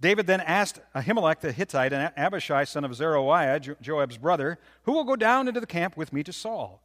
David 0.00 0.26
then 0.26 0.40
asked 0.40 0.80
Ahimelech 0.96 1.40
the 1.40 1.52
Hittite 1.52 1.92
and 1.92 2.12
Abishai, 2.16 2.64
son 2.64 2.84
of 2.84 2.94
Zeruiah, 2.94 3.60
Joab's 3.80 4.18
brother, 4.18 4.58
Who 4.82 4.92
will 4.92 5.04
go 5.04 5.14
down 5.14 5.46
into 5.46 5.60
the 5.60 5.66
camp 5.66 5.96
with 5.96 6.12
me 6.12 6.24
to 6.24 6.32
Saul? 6.32 6.82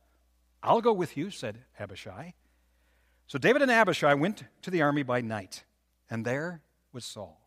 I'll 0.67 0.81
go 0.81 0.91
with 0.91 1.15
you, 1.15 1.31
said 1.31 1.59
Abishai. 1.79 2.33
So 3.27 3.39
David 3.39 3.61
and 3.61 3.71
Abishai 3.71 4.13
went 4.15 4.43
to 4.63 4.69
the 4.69 4.81
army 4.81 5.01
by 5.01 5.21
night, 5.21 5.63
and 6.09 6.25
there 6.25 6.61
was 6.91 7.05
Saul, 7.05 7.39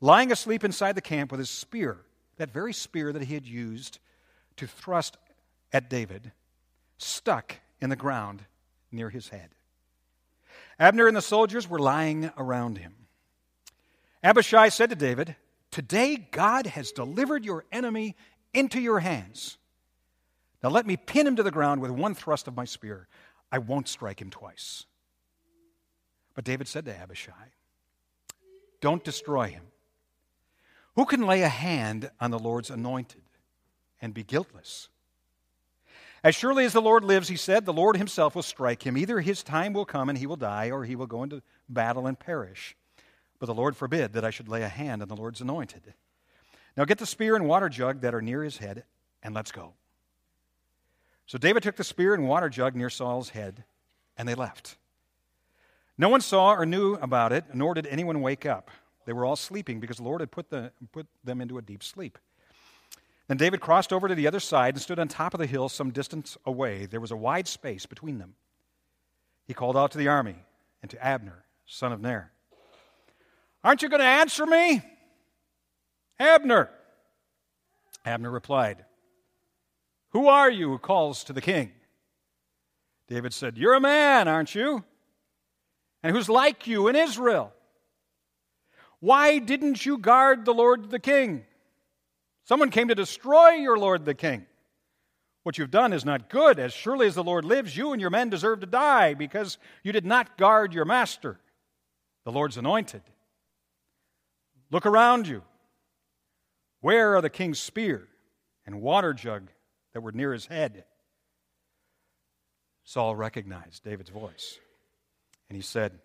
lying 0.00 0.32
asleep 0.32 0.64
inside 0.64 0.96
the 0.96 1.00
camp 1.00 1.30
with 1.30 1.38
his 1.38 1.50
spear, 1.50 1.98
that 2.36 2.52
very 2.52 2.72
spear 2.72 3.12
that 3.12 3.22
he 3.22 3.34
had 3.34 3.46
used 3.46 4.00
to 4.56 4.66
thrust 4.66 5.16
at 5.72 5.88
David, 5.88 6.32
stuck 6.98 7.56
in 7.80 7.88
the 7.88 7.96
ground 7.96 8.44
near 8.90 9.10
his 9.10 9.28
head. 9.28 9.50
Abner 10.78 11.06
and 11.06 11.16
the 11.16 11.22
soldiers 11.22 11.68
were 11.68 11.78
lying 11.78 12.32
around 12.36 12.78
him. 12.78 12.94
Abishai 14.24 14.70
said 14.70 14.90
to 14.90 14.96
David, 14.96 15.36
Today 15.70 16.16
God 16.16 16.66
has 16.66 16.90
delivered 16.90 17.44
your 17.44 17.64
enemy 17.70 18.16
into 18.52 18.80
your 18.80 18.98
hands. 18.98 19.56
Now 20.64 20.70
let 20.70 20.86
me 20.86 20.96
pin 20.96 21.26
him 21.26 21.36
to 21.36 21.42
the 21.42 21.50
ground 21.50 21.82
with 21.82 21.90
one 21.90 22.14
thrust 22.14 22.48
of 22.48 22.56
my 22.56 22.64
spear. 22.64 23.06
I 23.52 23.58
won't 23.58 23.86
strike 23.86 24.22
him 24.22 24.30
twice. 24.30 24.86
But 26.34 26.44
David 26.44 26.68
said 26.68 26.86
to 26.86 26.98
Abishai, 26.98 27.52
Don't 28.80 29.04
destroy 29.04 29.48
him. 29.48 29.64
Who 30.96 31.04
can 31.04 31.26
lay 31.26 31.42
a 31.42 31.48
hand 31.48 32.10
on 32.18 32.30
the 32.30 32.38
Lord's 32.38 32.70
anointed 32.70 33.20
and 34.00 34.14
be 34.14 34.24
guiltless? 34.24 34.88
As 36.22 36.34
surely 36.34 36.64
as 36.64 36.72
the 36.72 36.80
Lord 36.80 37.04
lives, 37.04 37.28
he 37.28 37.36
said, 37.36 37.66
the 37.66 37.72
Lord 37.74 37.98
himself 37.98 38.34
will 38.34 38.42
strike 38.42 38.86
him. 38.86 38.96
Either 38.96 39.20
his 39.20 39.42
time 39.42 39.74
will 39.74 39.84
come 39.84 40.08
and 40.08 40.16
he 40.16 40.26
will 40.26 40.36
die, 40.36 40.70
or 40.70 40.86
he 40.86 40.96
will 40.96 41.06
go 41.06 41.22
into 41.22 41.42
battle 41.68 42.06
and 42.06 42.18
perish. 42.18 42.74
But 43.38 43.46
the 43.46 43.54
Lord 43.54 43.76
forbid 43.76 44.14
that 44.14 44.24
I 44.24 44.30
should 44.30 44.48
lay 44.48 44.62
a 44.62 44.68
hand 44.68 45.02
on 45.02 45.08
the 45.08 45.16
Lord's 45.16 45.42
anointed. 45.42 45.92
Now 46.74 46.86
get 46.86 46.96
the 46.96 47.04
spear 47.04 47.36
and 47.36 47.46
water 47.46 47.68
jug 47.68 48.00
that 48.00 48.14
are 48.14 48.22
near 48.22 48.42
his 48.42 48.56
head, 48.56 48.84
and 49.22 49.34
let's 49.34 49.52
go. 49.52 49.74
So 51.26 51.38
David 51.38 51.62
took 51.62 51.76
the 51.76 51.84
spear 51.84 52.14
and 52.14 52.28
water 52.28 52.48
jug 52.48 52.76
near 52.76 52.90
Saul's 52.90 53.30
head, 53.30 53.64
and 54.16 54.28
they 54.28 54.34
left. 54.34 54.76
No 55.96 56.08
one 56.08 56.20
saw 56.20 56.54
or 56.54 56.66
knew 56.66 56.94
about 56.94 57.32
it, 57.32 57.44
nor 57.54 57.74
did 57.74 57.86
anyone 57.86 58.20
wake 58.20 58.44
up. 58.44 58.70
They 59.06 59.12
were 59.12 59.24
all 59.24 59.36
sleeping 59.36 59.80
because 59.80 59.98
the 59.98 60.02
Lord 60.02 60.20
had 60.20 60.30
put, 60.30 60.50
the, 60.50 60.72
put 60.92 61.06
them 61.22 61.40
into 61.40 61.58
a 61.58 61.62
deep 61.62 61.82
sleep. 61.82 62.18
Then 63.28 63.36
David 63.36 63.60
crossed 63.60 63.92
over 63.92 64.08
to 64.08 64.14
the 64.14 64.26
other 64.26 64.40
side 64.40 64.74
and 64.74 64.82
stood 64.82 64.98
on 64.98 65.08
top 65.08 65.34
of 65.34 65.40
the 65.40 65.46
hill 65.46 65.68
some 65.68 65.90
distance 65.90 66.36
away. 66.44 66.86
There 66.86 67.00
was 67.00 67.10
a 67.10 67.16
wide 67.16 67.48
space 67.48 67.86
between 67.86 68.18
them. 68.18 68.34
He 69.46 69.54
called 69.54 69.76
out 69.76 69.92
to 69.92 69.98
the 69.98 70.08
army 70.08 70.36
and 70.82 70.90
to 70.90 71.04
Abner, 71.04 71.44
son 71.66 71.92
of 71.92 72.00
Ner 72.00 72.30
Aren't 73.62 73.80
you 73.80 73.88
going 73.88 74.00
to 74.00 74.06
answer 74.06 74.44
me? 74.44 74.82
Abner. 76.18 76.70
Abner 78.04 78.30
replied, 78.30 78.84
Who 80.14 80.28
are 80.28 80.50
you 80.50 80.70
who 80.70 80.78
calls 80.78 81.24
to 81.24 81.32
the 81.32 81.40
king? 81.40 81.72
David 83.08 83.34
said, 83.34 83.58
You're 83.58 83.74
a 83.74 83.80
man, 83.80 84.28
aren't 84.28 84.54
you? 84.54 84.84
And 86.02 86.14
who's 86.14 86.28
like 86.28 86.68
you 86.68 86.86
in 86.86 86.94
Israel? 86.94 87.52
Why 89.00 89.38
didn't 89.38 89.84
you 89.84 89.98
guard 89.98 90.44
the 90.44 90.54
Lord 90.54 90.90
the 90.90 91.00
king? 91.00 91.44
Someone 92.44 92.70
came 92.70 92.88
to 92.88 92.94
destroy 92.94 93.54
your 93.54 93.76
Lord 93.76 94.04
the 94.04 94.14
king. 94.14 94.46
What 95.42 95.58
you've 95.58 95.72
done 95.72 95.92
is 95.92 96.04
not 96.04 96.30
good. 96.30 96.58
As 96.60 96.72
surely 96.72 97.08
as 97.08 97.16
the 97.16 97.24
Lord 97.24 97.44
lives, 97.44 97.76
you 97.76 97.92
and 97.92 98.00
your 98.00 98.10
men 98.10 98.30
deserve 98.30 98.60
to 98.60 98.66
die 98.66 99.14
because 99.14 99.58
you 99.82 99.92
did 99.92 100.06
not 100.06 100.38
guard 100.38 100.72
your 100.72 100.84
master, 100.84 101.40
the 102.24 102.32
Lord's 102.32 102.56
anointed. 102.56 103.02
Look 104.70 104.86
around 104.86 105.26
you. 105.26 105.42
Where 106.80 107.16
are 107.16 107.20
the 107.20 107.30
king's 107.30 107.58
spear 107.58 108.06
and 108.64 108.80
water 108.80 109.12
jug 109.12 109.50
that 109.94 110.02
were 110.02 110.12
near 110.12 110.32
his 110.32 110.46
head? 110.46 110.84
Saul 112.84 113.16
recognized 113.16 113.82
David's 113.82 114.10
voice. 114.10 114.58
And 115.48 115.56
he 115.56 115.62
said, 115.62 115.98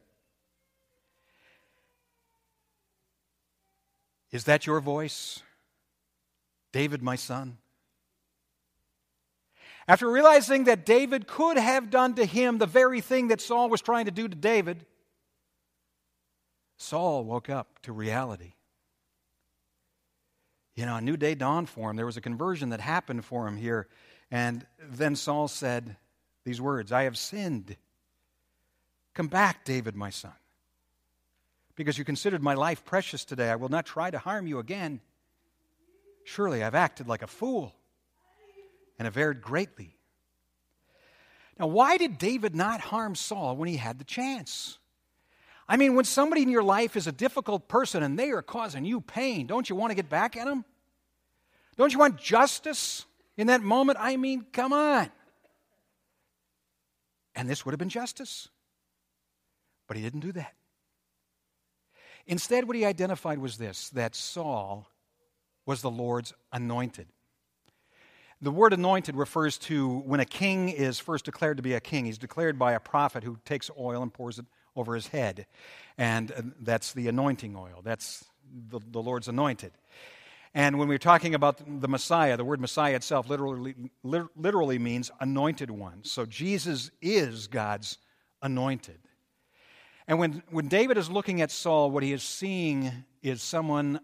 Is 4.31 4.43
that 4.45 4.67
your 4.67 4.79
voice, 4.79 5.41
David, 6.71 7.01
my 7.01 7.15
son? 7.15 7.57
After 9.87 10.09
realizing 10.09 10.65
that 10.65 10.85
David 10.85 11.25
could 11.25 11.57
have 11.57 11.89
done 11.89 12.13
to 12.13 12.25
him 12.25 12.59
the 12.59 12.67
very 12.67 13.01
thing 13.01 13.29
that 13.29 13.41
Saul 13.41 13.69
was 13.69 13.81
trying 13.81 14.05
to 14.05 14.11
do 14.11 14.27
to 14.27 14.35
David, 14.35 14.85
Saul 16.77 17.25
woke 17.25 17.49
up 17.49 17.79
to 17.81 17.91
reality. 17.91 18.53
You 20.79 20.85
know, 20.85 20.95
a 20.95 21.01
new 21.01 21.17
day 21.17 21.35
dawned 21.35 21.67
for 21.67 21.89
him. 21.89 21.97
There 21.97 22.05
was 22.05 22.15
a 22.15 22.21
conversion 22.21 22.69
that 22.69 22.79
happened 22.79 23.25
for 23.25 23.45
him 23.45 23.57
here. 23.57 23.89
And 24.31 24.65
then 24.81 25.17
Saul 25.17 25.49
said 25.49 25.97
these 26.45 26.61
words 26.61 26.93
I 26.93 27.03
have 27.03 27.17
sinned. 27.17 27.75
Come 29.13 29.27
back, 29.27 29.65
David, 29.65 29.97
my 29.97 30.09
son. 30.09 30.31
Because 31.75 31.97
you 31.97 32.05
considered 32.05 32.41
my 32.41 32.53
life 32.53 32.85
precious 32.85 33.25
today, 33.25 33.49
I 33.49 33.57
will 33.57 33.67
not 33.67 33.85
try 33.85 34.09
to 34.09 34.19
harm 34.19 34.47
you 34.47 34.59
again. 34.59 35.01
Surely 36.23 36.63
I've 36.63 36.75
acted 36.75 37.09
like 37.09 37.23
a 37.23 37.27
fool 37.27 37.75
and 38.97 39.05
have 39.05 39.17
erred 39.17 39.41
greatly. 39.41 39.97
Now, 41.59 41.67
why 41.67 41.97
did 41.97 42.17
David 42.17 42.55
not 42.55 42.79
harm 42.79 43.15
Saul 43.15 43.57
when 43.57 43.67
he 43.67 43.75
had 43.75 43.99
the 43.99 44.05
chance? 44.05 44.77
I 45.67 45.75
mean, 45.77 45.95
when 45.95 46.05
somebody 46.05 46.41
in 46.41 46.49
your 46.49 46.63
life 46.63 46.95
is 46.95 47.05
a 47.05 47.11
difficult 47.11 47.67
person 47.67 48.01
and 48.01 48.17
they 48.17 48.31
are 48.31 48.41
causing 48.41 48.85
you 48.85 49.01
pain, 49.01 49.45
don't 49.45 49.69
you 49.69 49.75
want 49.75 49.91
to 49.91 49.95
get 49.95 50.09
back 50.09 50.37
at 50.37 50.45
them? 50.45 50.63
Don't 51.79 51.93
you 51.93 51.99
want 51.99 52.17
justice 52.17 53.05
in 53.37 53.47
that 53.47 53.61
moment? 53.61 53.97
I 54.01 54.17
mean, 54.17 54.45
come 54.51 54.73
on. 54.73 55.09
And 57.33 57.49
this 57.49 57.65
would 57.65 57.71
have 57.71 57.79
been 57.79 57.87
justice. 57.87 58.49
But 59.87 59.95
he 59.95 60.03
didn't 60.03 60.19
do 60.19 60.33
that. 60.33 60.53
Instead, 62.27 62.67
what 62.67 62.75
he 62.75 62.83
identified 62.83 63.39
was 63.39 63.57
this 63.57 63.89
that 63.91 64.13
Saul 64.13 64.89
was 65.65 65.81
the 65.81 65.89
Lord's 65.89 66.33
anointed. 66.51 67.07
The 68.41 68.51
word 68.51 68.73
anointed 68.73 69.15
refers 69.15 69.57
to 69.59 69.99
when 69.99 70.19
a 70.19 70.25
king 70.25 70.67
is 70.67 70.99
first 70.99 71.23
declared 71.23 71.55
to 71.57 71.63
be 71.63 71.75
a 71.75 71.79
king. 71.79 72.03
He's 72.03 72.17
declared 72.17 72.59
by 72.59 72.73
a 72.73 72.79
prophet 72.81 73.23
who 73.23 73.37
takes 73.45 73.71
oil 73.79 74.03
and 74.03 74.13
pours 74.13 74.37
it 74.37 74.45
over 74.75 74.95
his 74.95 75.07
head. 75.07 75.45
And 75.97 76.31
uh, 76.33 76.41
that's 76.59 76.91
the 76.91 77.07
anointing 77.07 77.55
oil. 77.55 77.79
That's 77.81 78.25
the, 78.69 78.81
the 78.91 79.01
Lord's 79.01 79.29
anointed. 79.29 79.71
And 80.53 80.79
when 80.79 80.87
we're 80.87 80.97
talking 80.97 81.35
about 81.35 81.61
the 81.81 81.87
Messiah, 81.87 82.35
the 82.35 82.45
word 82.45 82.59
Messiah 82.59 82.95
itself 82.95 83.29
literally, 83.29 83.75
literally 84.03 84.79
means 84.79 85.11
anointed 85.19 85.69
one. 85.69 86.03
So 86.03 86.25
Jesus 86.25 86.89
is 87.01 87.47
God's 87.47 87.97
anointed. 88.41 88.97
And 90.07 90.17
when, 90.17 90.41
when 90.49 90.67
David 90.67 90.97
is 90.97 91.09
looking 91.09 91.41
at 91.41 91.51
Saul, 91.51 91.91
what 91.91 92.01
he 92.01 92.13
is 92.13 92.23
seeing 92.23 92.91
is 93.21 93.43
someone 93.43 93.99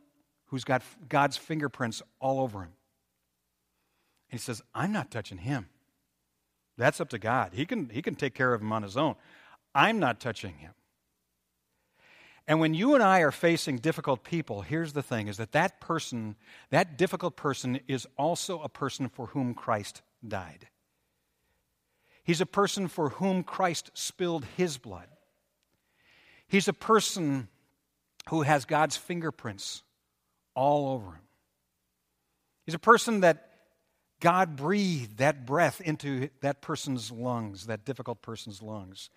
who's 0.46 0.64
got 0.64 0.84
God's 1.10 1.36
fingerprints 1.36 2.04
all 2.20 2.40
over 2.40 2.60
him. 2.60 2.74
And 4.30 4.40
he 4.40 4.44
says, 4.44 4.62
I'm 4.74 4.92
not 4.92 5.10
touching 5.10 5.40
him. 5.40 5.68
That's 6.78 7.02
up 7.02 7.10
to 7.10 7.18
God. 7.18 7.54
He 7.54 7.66
can, 7.66 7.90
he 7.90 8.04
can 8.04 8.16
take 8.16 8.36
care 8.36 8.54
of 8.54 8.62
him 8.62 8.72
on 8.72 8.84
his 8.84 8.98
own. 8.98 9.16
I'm 9.74 10.00
not 10.00 10.20
touching 10.20 10.58
him. 10.58 10.74
And 12.48 12.60
when 12.60 12.74
you 12.74 12.94
and 12.94 13.02
I 13.02 13.22
are 13.22 13.32
facing 13.32 13.78
difficult 13.78 14.24
people, 14.24 14.62
here's 14.62 14.94
the 14.94 15.02
thing 15.02 15.28
is 15.28 15.38
that 15.38 15.54
that 15.54 15.82
person, 15.82 16.36
that 16.70 16.98
difficult 16.98 17.36
person, 17.36 17.80
is 17.88 18.08
also 18.18 18.62
a 18.62 18.70
person 18.70 19.10
for 19.10 19.28
whom 19.28 19.54
Christ 19.54 20.02
died. 20.26 20.68
He's 22.24 22.42
a 22.42 22.46
person 22.46 22.88
for 22.88 23.10
whom 23.10 23.44
Christ 23.44 23.92
spilled 23.94 24.46
his 24.58 24.78
blood. 24.78 25.08
He's 26.48 26.68
a 26.68 26.74
person 26.74 27.48
who 28.30 28.44
has 28.44 28.66
God's 28.66 28.98
fingerprints 28.98 29.84
all 30.56 30.94
over 30.94 31.12
him. 31.12 31.22
He's 32.66 32.76
a 32.76 32.80
person 32.80 33.22
that 33.22 33.52
God 34.20 34.56
breathed 34.56 35.18
that 35.18 35.46
breath 35.46 35.82
into 35.82 36.30
that 36.42 36.62
person's 36.62 37.12
lungs, 37.12 37.68
that 37.68 37.86
difficult 37.86 38.22
person's 38.22 38.62
lungs. 38.62 39.10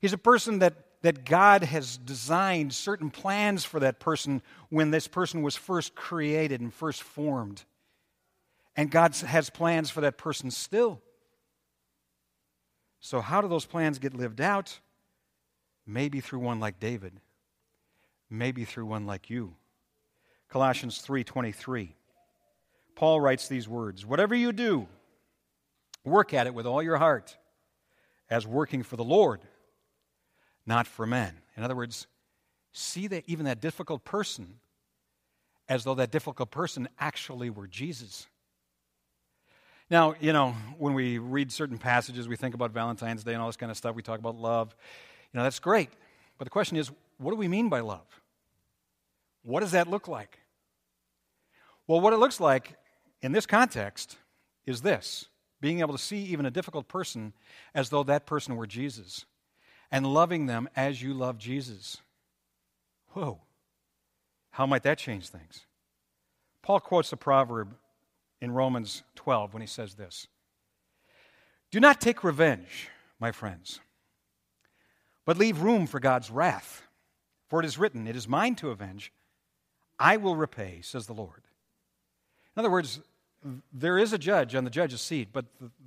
He's 0.00 0.12
a 0.12 0.18
person 0.18 0.60
that, 0.60 0.74
that 1.02 1.24
God 1.24 1.62
has 1.62 1.96
designed 1.96 2.72
certain 2.72 3.10
plans 3.10 3.64
for 3.64 3.80
that 3.80 4.00
person 4.00 4.42
when 4.68 4.90
this 4.90 5.06
person 5.06 5.42
was 5.42 5.54
first 5.54 5.94
created 5.94 6.60
and 6.60 6.74
first 6.74 7.02
formed. 7.02 7.64
And 8.76 8.90
God 8.90 9.14
has 9.16 9.50
plans 9.50 9.90
for 9.90 10.00
that 10.00 10.18
person 10.18 10.50
still. 10.50 11.00
So, 13.00 13.20
how 13.20 13.40
do 13.40 13.48
those 13.48 13.64
plans 13.64 13.98
get 13.98 14.14
lived 14.14 14.40
out? 14.40 14.80
Maybe 15.86 16.20
through 16.20 16.40
one 16.40 16.60
like 16.60 16.80
David, 16.80 17.12
maybe 18.28 18.64
through 18.64 18.86
one 18.86 19.06
like 19.06 19.30
you. 19.30 19.54
Colossians 20.48 21.00
3:23. 21.00 21.94
Paul 22.94 23.20
writes 23.20 23.46
these 23.46 23.68
words, 23.68 24.04
"Whatever 24.04 24.34
you 24.34 24.52
do, 24.52 24.88
work 26.04 26.34
at 26.34 26.46
it 26.46 26.54
with 26.54 26.66
all 26.66 26.82
your 26.82 26.98
heart, 26.98 27.36
as 28.28 28.46
working 28.46 28.82
for 28.82 28.96
the 28.96 29.04
Lord, 29.04 29.40
not 30.68 30.86
for 30.86 31.06
men. 31.06 31.34
In 31.56 31.64
other 31.64 31.74
words, 31.74 32.06
see 32.72 33.06
that 33.08 33.24
even 33.26 33.46
that 33.46 33.60
difficult 33.60 34.04
person 34.04 34.60
as 35.68 35.82
though 35.82 35.94
that 35.94 36.12
difficult 36.12 36.50
person 36.50 36.88
actually 37.00 37.50
were 37.50 37.66
Jesus. 37.66 38.26
Now, 39.90 40.14
you 40.20 40.34
know, 40.34 40.54
when 40.76 40.92
we 40.92 41.16
read 41.18 41.50
certain 41.50 41.78
passages, 41.78 42.28
we 42.28 42.36
think 42.36 42.54
about 42.54 42.72
Valentine's 42.72 43.24
Day 43.24 43.32
and 43.32 43.40
all 43.40 43.48
this 43.48 43.56
kind 43.56 43.70
of 43.70 43.76
stuff, 43.76 43.96
we 43.96 44.02
talk 44.02 44.18
about 44.18 44.36
love. 44.36 44.76
You 45.32 45.38
know, 45.38 45.42
that's 45.42 45.58
great. 45.58 45.88
But 46.36 46.44
the 46.44 46.50
question 46.50 46.76
is, 46.76 46.90
what 47.16 47.30
do 47.30 47.36
we 47.36 47.48
mean 47.48 47.70
by 47.70 47.80
love? 47.80 48.06
What 49.42 49.60
does 49.60 49.72
that 49.72 49.88
look 49.88 50.06
like? 50.06 50.38
Well, 51.86 52.00
what 52.00 52.12
it 52.12 52.18
looks 52.18 52.38
like 52.38 52.74
in 53.22 53.32
this 53.32 53.46
context 53.46 54.18
is 54.66 54.82
this 54.82 55.26
being 55.60 55.80
able 55.80 55.96
to 55.96 56.02
see 56.02 56.18
even 56.24 56.44
a 56.44 56.50
difficult 56.50 56.86
person 56.86 57.32
as 57.74 57.88
though 57.88 58.02
that 58.04 58.26
person 58.26 58.56
were 58.56 58.66
Jesus 58.66 59.24
and 59.90 60.06
loving 60.06 60.46
them 60.46 60.68
as 60.76 61.02
you 61.02 61.14
love 61.14 61.38
Jesus. 61.38 61.98
Whoa. 63.10 63.40
How 64.50 64.66
might 64.66 64.82
that 64.82 64.98
change 64.98 65.28
things? 65.28 65.66
Paul 66.62 66.80
quotes 66.80 67.12
a 67.12 67.16
proverb 67.16 67.74
in 68.40 68.52
Romans 68.52 69.02
12 69.14 69.52
when 69.52 69.62
he 69.62 69.66
says 69.66 69.94
this 69.94 70.26
Do 71.70 71.80
not 71.80 72.00
take 72.00 72.24
revenge, 72.24 72.90
my 73.18 73.32
friends, 73.32 73.80
but 75.24 75.38
leave 75.38 75.62
room 75.62 75.86
for 75.86 76.00
God's 76.00 76.30
wrath. 76.30 76.82
For 77.48 77.60
it 77.60 77.66
is 77.66 77.78
written, 77.78 78.06
It 78.06 78.16
is 78.16 78.28
mine 78.28 78.56
to 78.56 78.70
avenge. 78.70 79.12
I 79.98 80.16
will 80.16 80.36
repay, 80.36 80.80
says 80.82 81.06
the 81.06 81.14
Lord. 81.14 81.42
In 82.54 82.60
other 82.60 82.70
words, 82.70 83.00
there 83.72 83.98
is 83.98 84.12
a 84.12 84.18
judge 84.18 84.54
on 84.54 84.64
the 84.64 84.70
judge's 84.70 85.00
seat, 85.00 85.28
but 85.32 85.46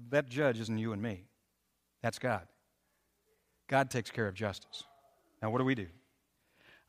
that 0.10 0.30
judge 0.30 0.60
isn't 0.60 0.78
you 0.78 0.94
and 0.94 1.02
me. 1.02 1.26
That's 2.02 2.20
God. 2.20 2.48
God 3.72 3.90
takes 3.90 4.12
care 4.12 4.28
of 4.28 4.36
justice. 4.36 4.84
Now, 5.42 5.50
what 5.50 5.60
do 5.60 5.64
we 5.64 5.76
do? 5.76 5.88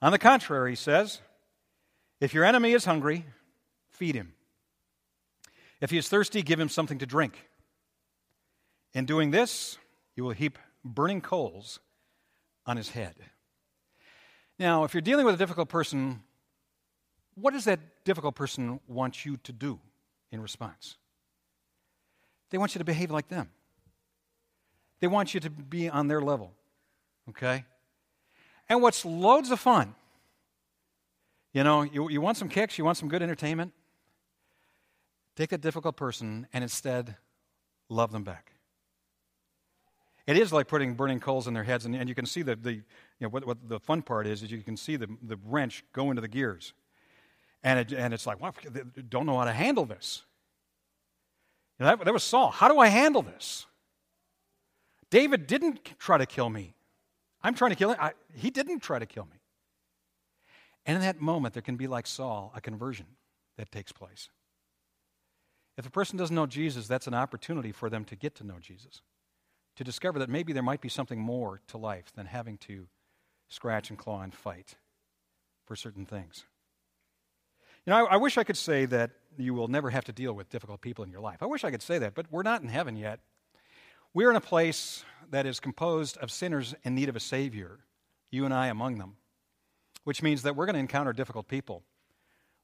On 0.03 0.11
the 0.11 0.19
contrary, 0.19 0.73
he 0.73 0.77
says, 0.77 1.21
if 2.21 2.35
your 2.35 2.45
enemy 2.45 2.73
is 2.73 2.85
hungry, 2.85 3.25
feed 3.89 4.17
him. 4.17 4.33
If 5.81 5.93
he 5.93 5.97
is 5.97 6.09
thirsty, 6.09 6.43
give 6.43 6.59
him 6.59 6.69
something 6.69 6.99
to 6.99 7.07
drink. 7.07 7.49
In 8.95 9.07
doing 9.07 9.31
this, 9.31 9.79
you 10.17 10.25
will 10.25 10.33
heap 10.33 10.59
burning 10.85 11.21
coals 11.21 11.79
on 12.67 12.77
his 12.77 12.89
head. 12.89 13.15
Now, 14.59 14.83
if 14.83 14.93
you're 14.93 15.03
dealing 15.03 15.25
with 15.25 15.37
a 15.37 15.39
difficult 15.39 15.69
person, 15.69 16.25
what 17.37 17.53
does 17.55 17.65
that 17.67 17.79
difficult 18.05 18.35
person 18.35 18.81
want 18.89 19.25
you 19.25 19.37
to 19.45 19.53
do 19.53 19.79
in 20.33 20.43
response? 20.43 20.97
They 22.51 22.59
want 22.59 22.75
you 22.75 22.81
to 22.81 22.85
behave 22.85 23.13
like 23.13 23.29
them. 23.29 23.51
They 24.99 25.07
want 25.07 25.33
you 25.33 25.39
to 25.39 25.51
be 25.51 25.89
on 25.89 26.09
their 26.09 26.21
level. 26.21 26.53
Okay? 27.31 27.65
And 28.69 28.83
what's 28.83 29.05
loads 29.05 29.51
of 29.51 29.61
fun, 29.61 29.95
you 31.53 31.65
know, 31.65 31.83
you, 31.83 32.09
you 32.09 32.21
want 32.21 32.37
some 32.37 32.49
kicks, 32.49 32.79
you 32.79 32.85
want 32.85 32.97
some 32.97 33.09
good 33.09 33.23
entertainment? 33.23 33.73
Take 35.37 35.51
that 35.51 35.61
difficult 35.61 35.97
person 35.97 36.47
and 36.53 36.63
instead 36.63 37.17
love 37.89 38.13
them 38.13 38.25
back. 38.25 38.53
It 40.27 40.37
is 40.37 40.53
like 40.53 40.69
putting 40.69 40.95
burning 40.95 41.21
coals 41.21 41.49
in 41.49 41.55
their 41.55 41.65
heads, 41.65 41.85
and, 41.85 41.97
and 41.97 42.09
you 42.09 42.15
can 42.15 42.27
see 42.27 42.43
the, 42.43 42.55
the 42.55 42.75
you 42.75 42.83
know, 43.21 43.29
what, 43.29 43.47
what, 43.47 43.69
the 43.69 43.81
fun 43.81 44.03
part 44.03 44.27
is, 44.27 44.43
is 44.43 44.53
you 44.53 44.63
can 44.63 44.77
see 44.77 44.97
the, 44.97 45.09
the 45.23 45.39
wrench 45.45 45.85
go 45.93 46.11
into 46.11 46.23
the 46.23 46.29
gears. 46.29 46.75
And, 47.65 47.79
it, 47.79 47.93
and 47.93 48.15
it's 48.15 48.27
like, 48.27 48.41
wow, 48.41 48.53
don't 49.09 49.27
know 49.27 49.39
how 49.39 49.45
to 49.45 49.53
handle 49.53 49.85
this. 49.85 50.23
You 51.79 51.85
know, 51.85 51.97
that, 51.97 52.05
that 52.05 52.13
was 52.13 52.23
Saul. 52.23 52.51
How 52.51 52.69
do 52.69 52.79
I 52.79 52.89
handle 52.89 53.23
this? 53.23 53.67
David 55.11 55.47
didn't 55.47 55.99
try 55.99 56.19
to 56.19 56.27
kill 56.27 56.49
me. 56.49 56.75
I'm 57.43 57.55
trying 57.55 57.71
to 57.71 57.77
kill 57.77 57.91
him. 57.91 57.99
I, 58.01 58.13
he 58.35 58.51
didn't 58.51 58.81
try 58.81 58.99
to 58.99 59.07
kill 59.07 59.25
me. 59.25 59.41
And 60.87 60.97
in 60.97 61.03
that 61.03 61.21
moment, 61.21 61.55
there 61.55 61.63
can 61.63 61.77
be, 61.77 61.87
like 61.87 62.07
Saul, 62.07 62.53
a 62.55 62.61
conversion 62.61 63.07
that 63.57 63.71
takes 63.71 63.93
place. 63.93 64.31
If 65.77 65.87
a 65.87 65.91
person 65.91 66.19
doesn't 66.19 66.35
know 66.35 66.47
Jesus, 66.47 66.87
that's 66.87 67.07
an 67.07 67.15
opportunity 67.15 67.73
for 67.73 67.89
them 67.89 68.05
to 68.07 68.17
get 68.17 68.35
to 68.37 68.45
know 68.45 68.59
Jesus. 68.61 69.01
to 69.77 69.85
discover 69.85 70.19
that 70.19 70.29
maybe 70.29 70.53
there 70.53 70.63
might 70.63 70.81
be 70.81 70.89
something 70.89 71.21
more 71.21 71.61
to 71.69 71.79
life 71.79 72.13
than 72.15 72.27
having 72.27 72.59
to 72.59 72.87
scratch 73.49 73.91
and 73.91 73.99
claw 73.99 74.23
and 74.23 74.35
fight 74.35 74.77
for 75.67 75.77
certain 75.77 76.07
things. 76.07 76.45
You 77.87 77.93
know, 77.93 78.07
I, 78.07 78.15
I, 78.15 78.17
wish 78.17 78.39
I 78.39 78.45
could 78.45 78.57
say 78.57 78.85
that 78.87 79.11
you 79.37 79.55
will 79.55 79.69
never 79.69 79.91
have 79.91 80.05
to 80.05 80.13
deal 80.13 80.35
with 80.35 80.51
difficult 80.51 80.81
people 80.81 81.05
in 81.05 81.11
your 81.11 81.21
life. 81.21 81.43
I 81.43 81.47
wish 81.47 81.65
I 81.65 81.71
could 81.71 81.83
say 81.83 81.99
that, 81.99 82.15
but 82.15 82.27
we're 82.31 82.43
not 82.43 82.63
in 82.63 82.69
heaven 82.69 82.97
yet. 82.97 83.21
We're 84.15 84.31
in 84.31 84.37
a 84.37 84.43
place 84.43 85.05
that 85.31 85.47
is 85.47 85.59
composed 85.59 86.19
of 86.19 86.31
sinners 86.31 86.75
in 86.85 86.95
need 86.95 87.09
of 87.09 87.17
a 87.17 87.21
Savior, 87.21 87.79
you 88.31 88.45
and 88.45 88.53
I 88.53 88.67
among 88.67 88.99
them, 88.99 89.17
which 90.05 90.23
means 90.23 90.43
that 90.43 90.55
we're 90.55 90.67
going 90.67 90.75
to 90.75 90.81
encounter 90.81 91.15
difficult 91.15 91.49
people. 91.49 91.83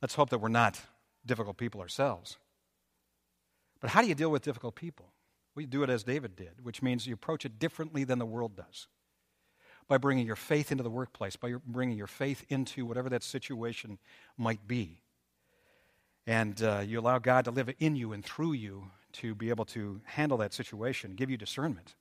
Let's 0.03 0.15
hope 0.15 0.29
that 0.31 0.39
we're 0.39 0.49
not 0.49 0.79
difficult 1.25 1.57
people 1.57 1.81
ourselves. 1.81 2.37
But 3.81 3.91
how 3.91 4.03
do 4.03 4.09
you 4.09 4.15
deal 4.15 4.31
with 4.31 4.43
difficult 4.43 4.75
people? 4.75 5.07
We 5.55 5.65
do 5.65 5.83
it 5.83 5.89
as 5.89 6.05
David 6.05 6.37
did, 6.37 6.63
which 6.65 6.83
means 6.83 7.07
you 7.07 7.15
approach 7.15 7.47
it 7.47 7.59
differently 7.59 8.05
than 8.05 8.19
the 8.19 8.27
world 8.27 8.55
does. 8.55 8.87
By 9.89 9.97
bringing 9.97 10.27
your 10.27 10.37
faith 10.37 10.71
into 10.71 10.85
the 10.85 10.91
workplace, 10.91 11.35
by 11.37 11.55
bringing 11.67 11.97
your 11.97 12.07
faith 12.07 12.45
into 12.51 12.85
whatever 12.85 13.09
that 13.09 13.23
situation 13.23 13.99
might 14.37 14.69
be. 14.69 15.01
And 16.27 16.63
uh, 16.63 16.83
you 16.87 17.01
allow 17.01 17.19
God 17.19 17.47
to 17.47 17.51
live 17.51 17.71
in 17.79 17.97
you 17.97 18.13
and 18.13 18.23
through 18.23 18.53
you 18.53 18.91
to 19.15 19.35
be 19.35 19.51
able 19.51 19.65
to 19.67 20.01
handle 20.05 20.39
that 20.39 20.53
situation, 20.53 21.15
give 21.15 21.31
you 21.31 21.37
discernment. 21.37 21.95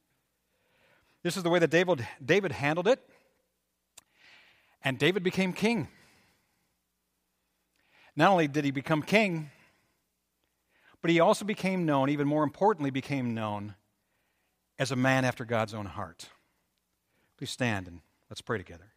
This 1.23 1.37
is 1.37 1.43
the 1.43 1.49
way 1.49 1.59
that 1.59 1.69
David, 1.69 2.07
David 2.23 2.51
handled 2.51 2.87
it. 2.87 2.99
And 4.83 4.97
David 4.99 5.23
became 5.23 5.53
king. 5.53 5.89
Not 8.15 8.31
only 8.31 8.47
did 8.47 8.63
he 8.63 8.71
become 8.71 9.01
king, 9.01 9.51
but 11.01 11.11
he 11.11 11.19
also 11.19 11.45
became 11.45 11.85
known, 11.85 12.09
even 12.09 12.27
more 12.27 12.43
importantly, 12.43 12.89
became 12.89 13.33
known 13.33 13.75
as 14.79 14.91
a 14.91 14.95
man 14.95 15.25
after 15.25 15.45
God's 15.45 15.73
own 15.73 15.85
heart. 15.85 16.29
Please 17.37 17.51
stand 17.51 17.87
and 17.87 18.01
let's 18.29 18.41
pray 18.41 18.57
together. 18.57 18.93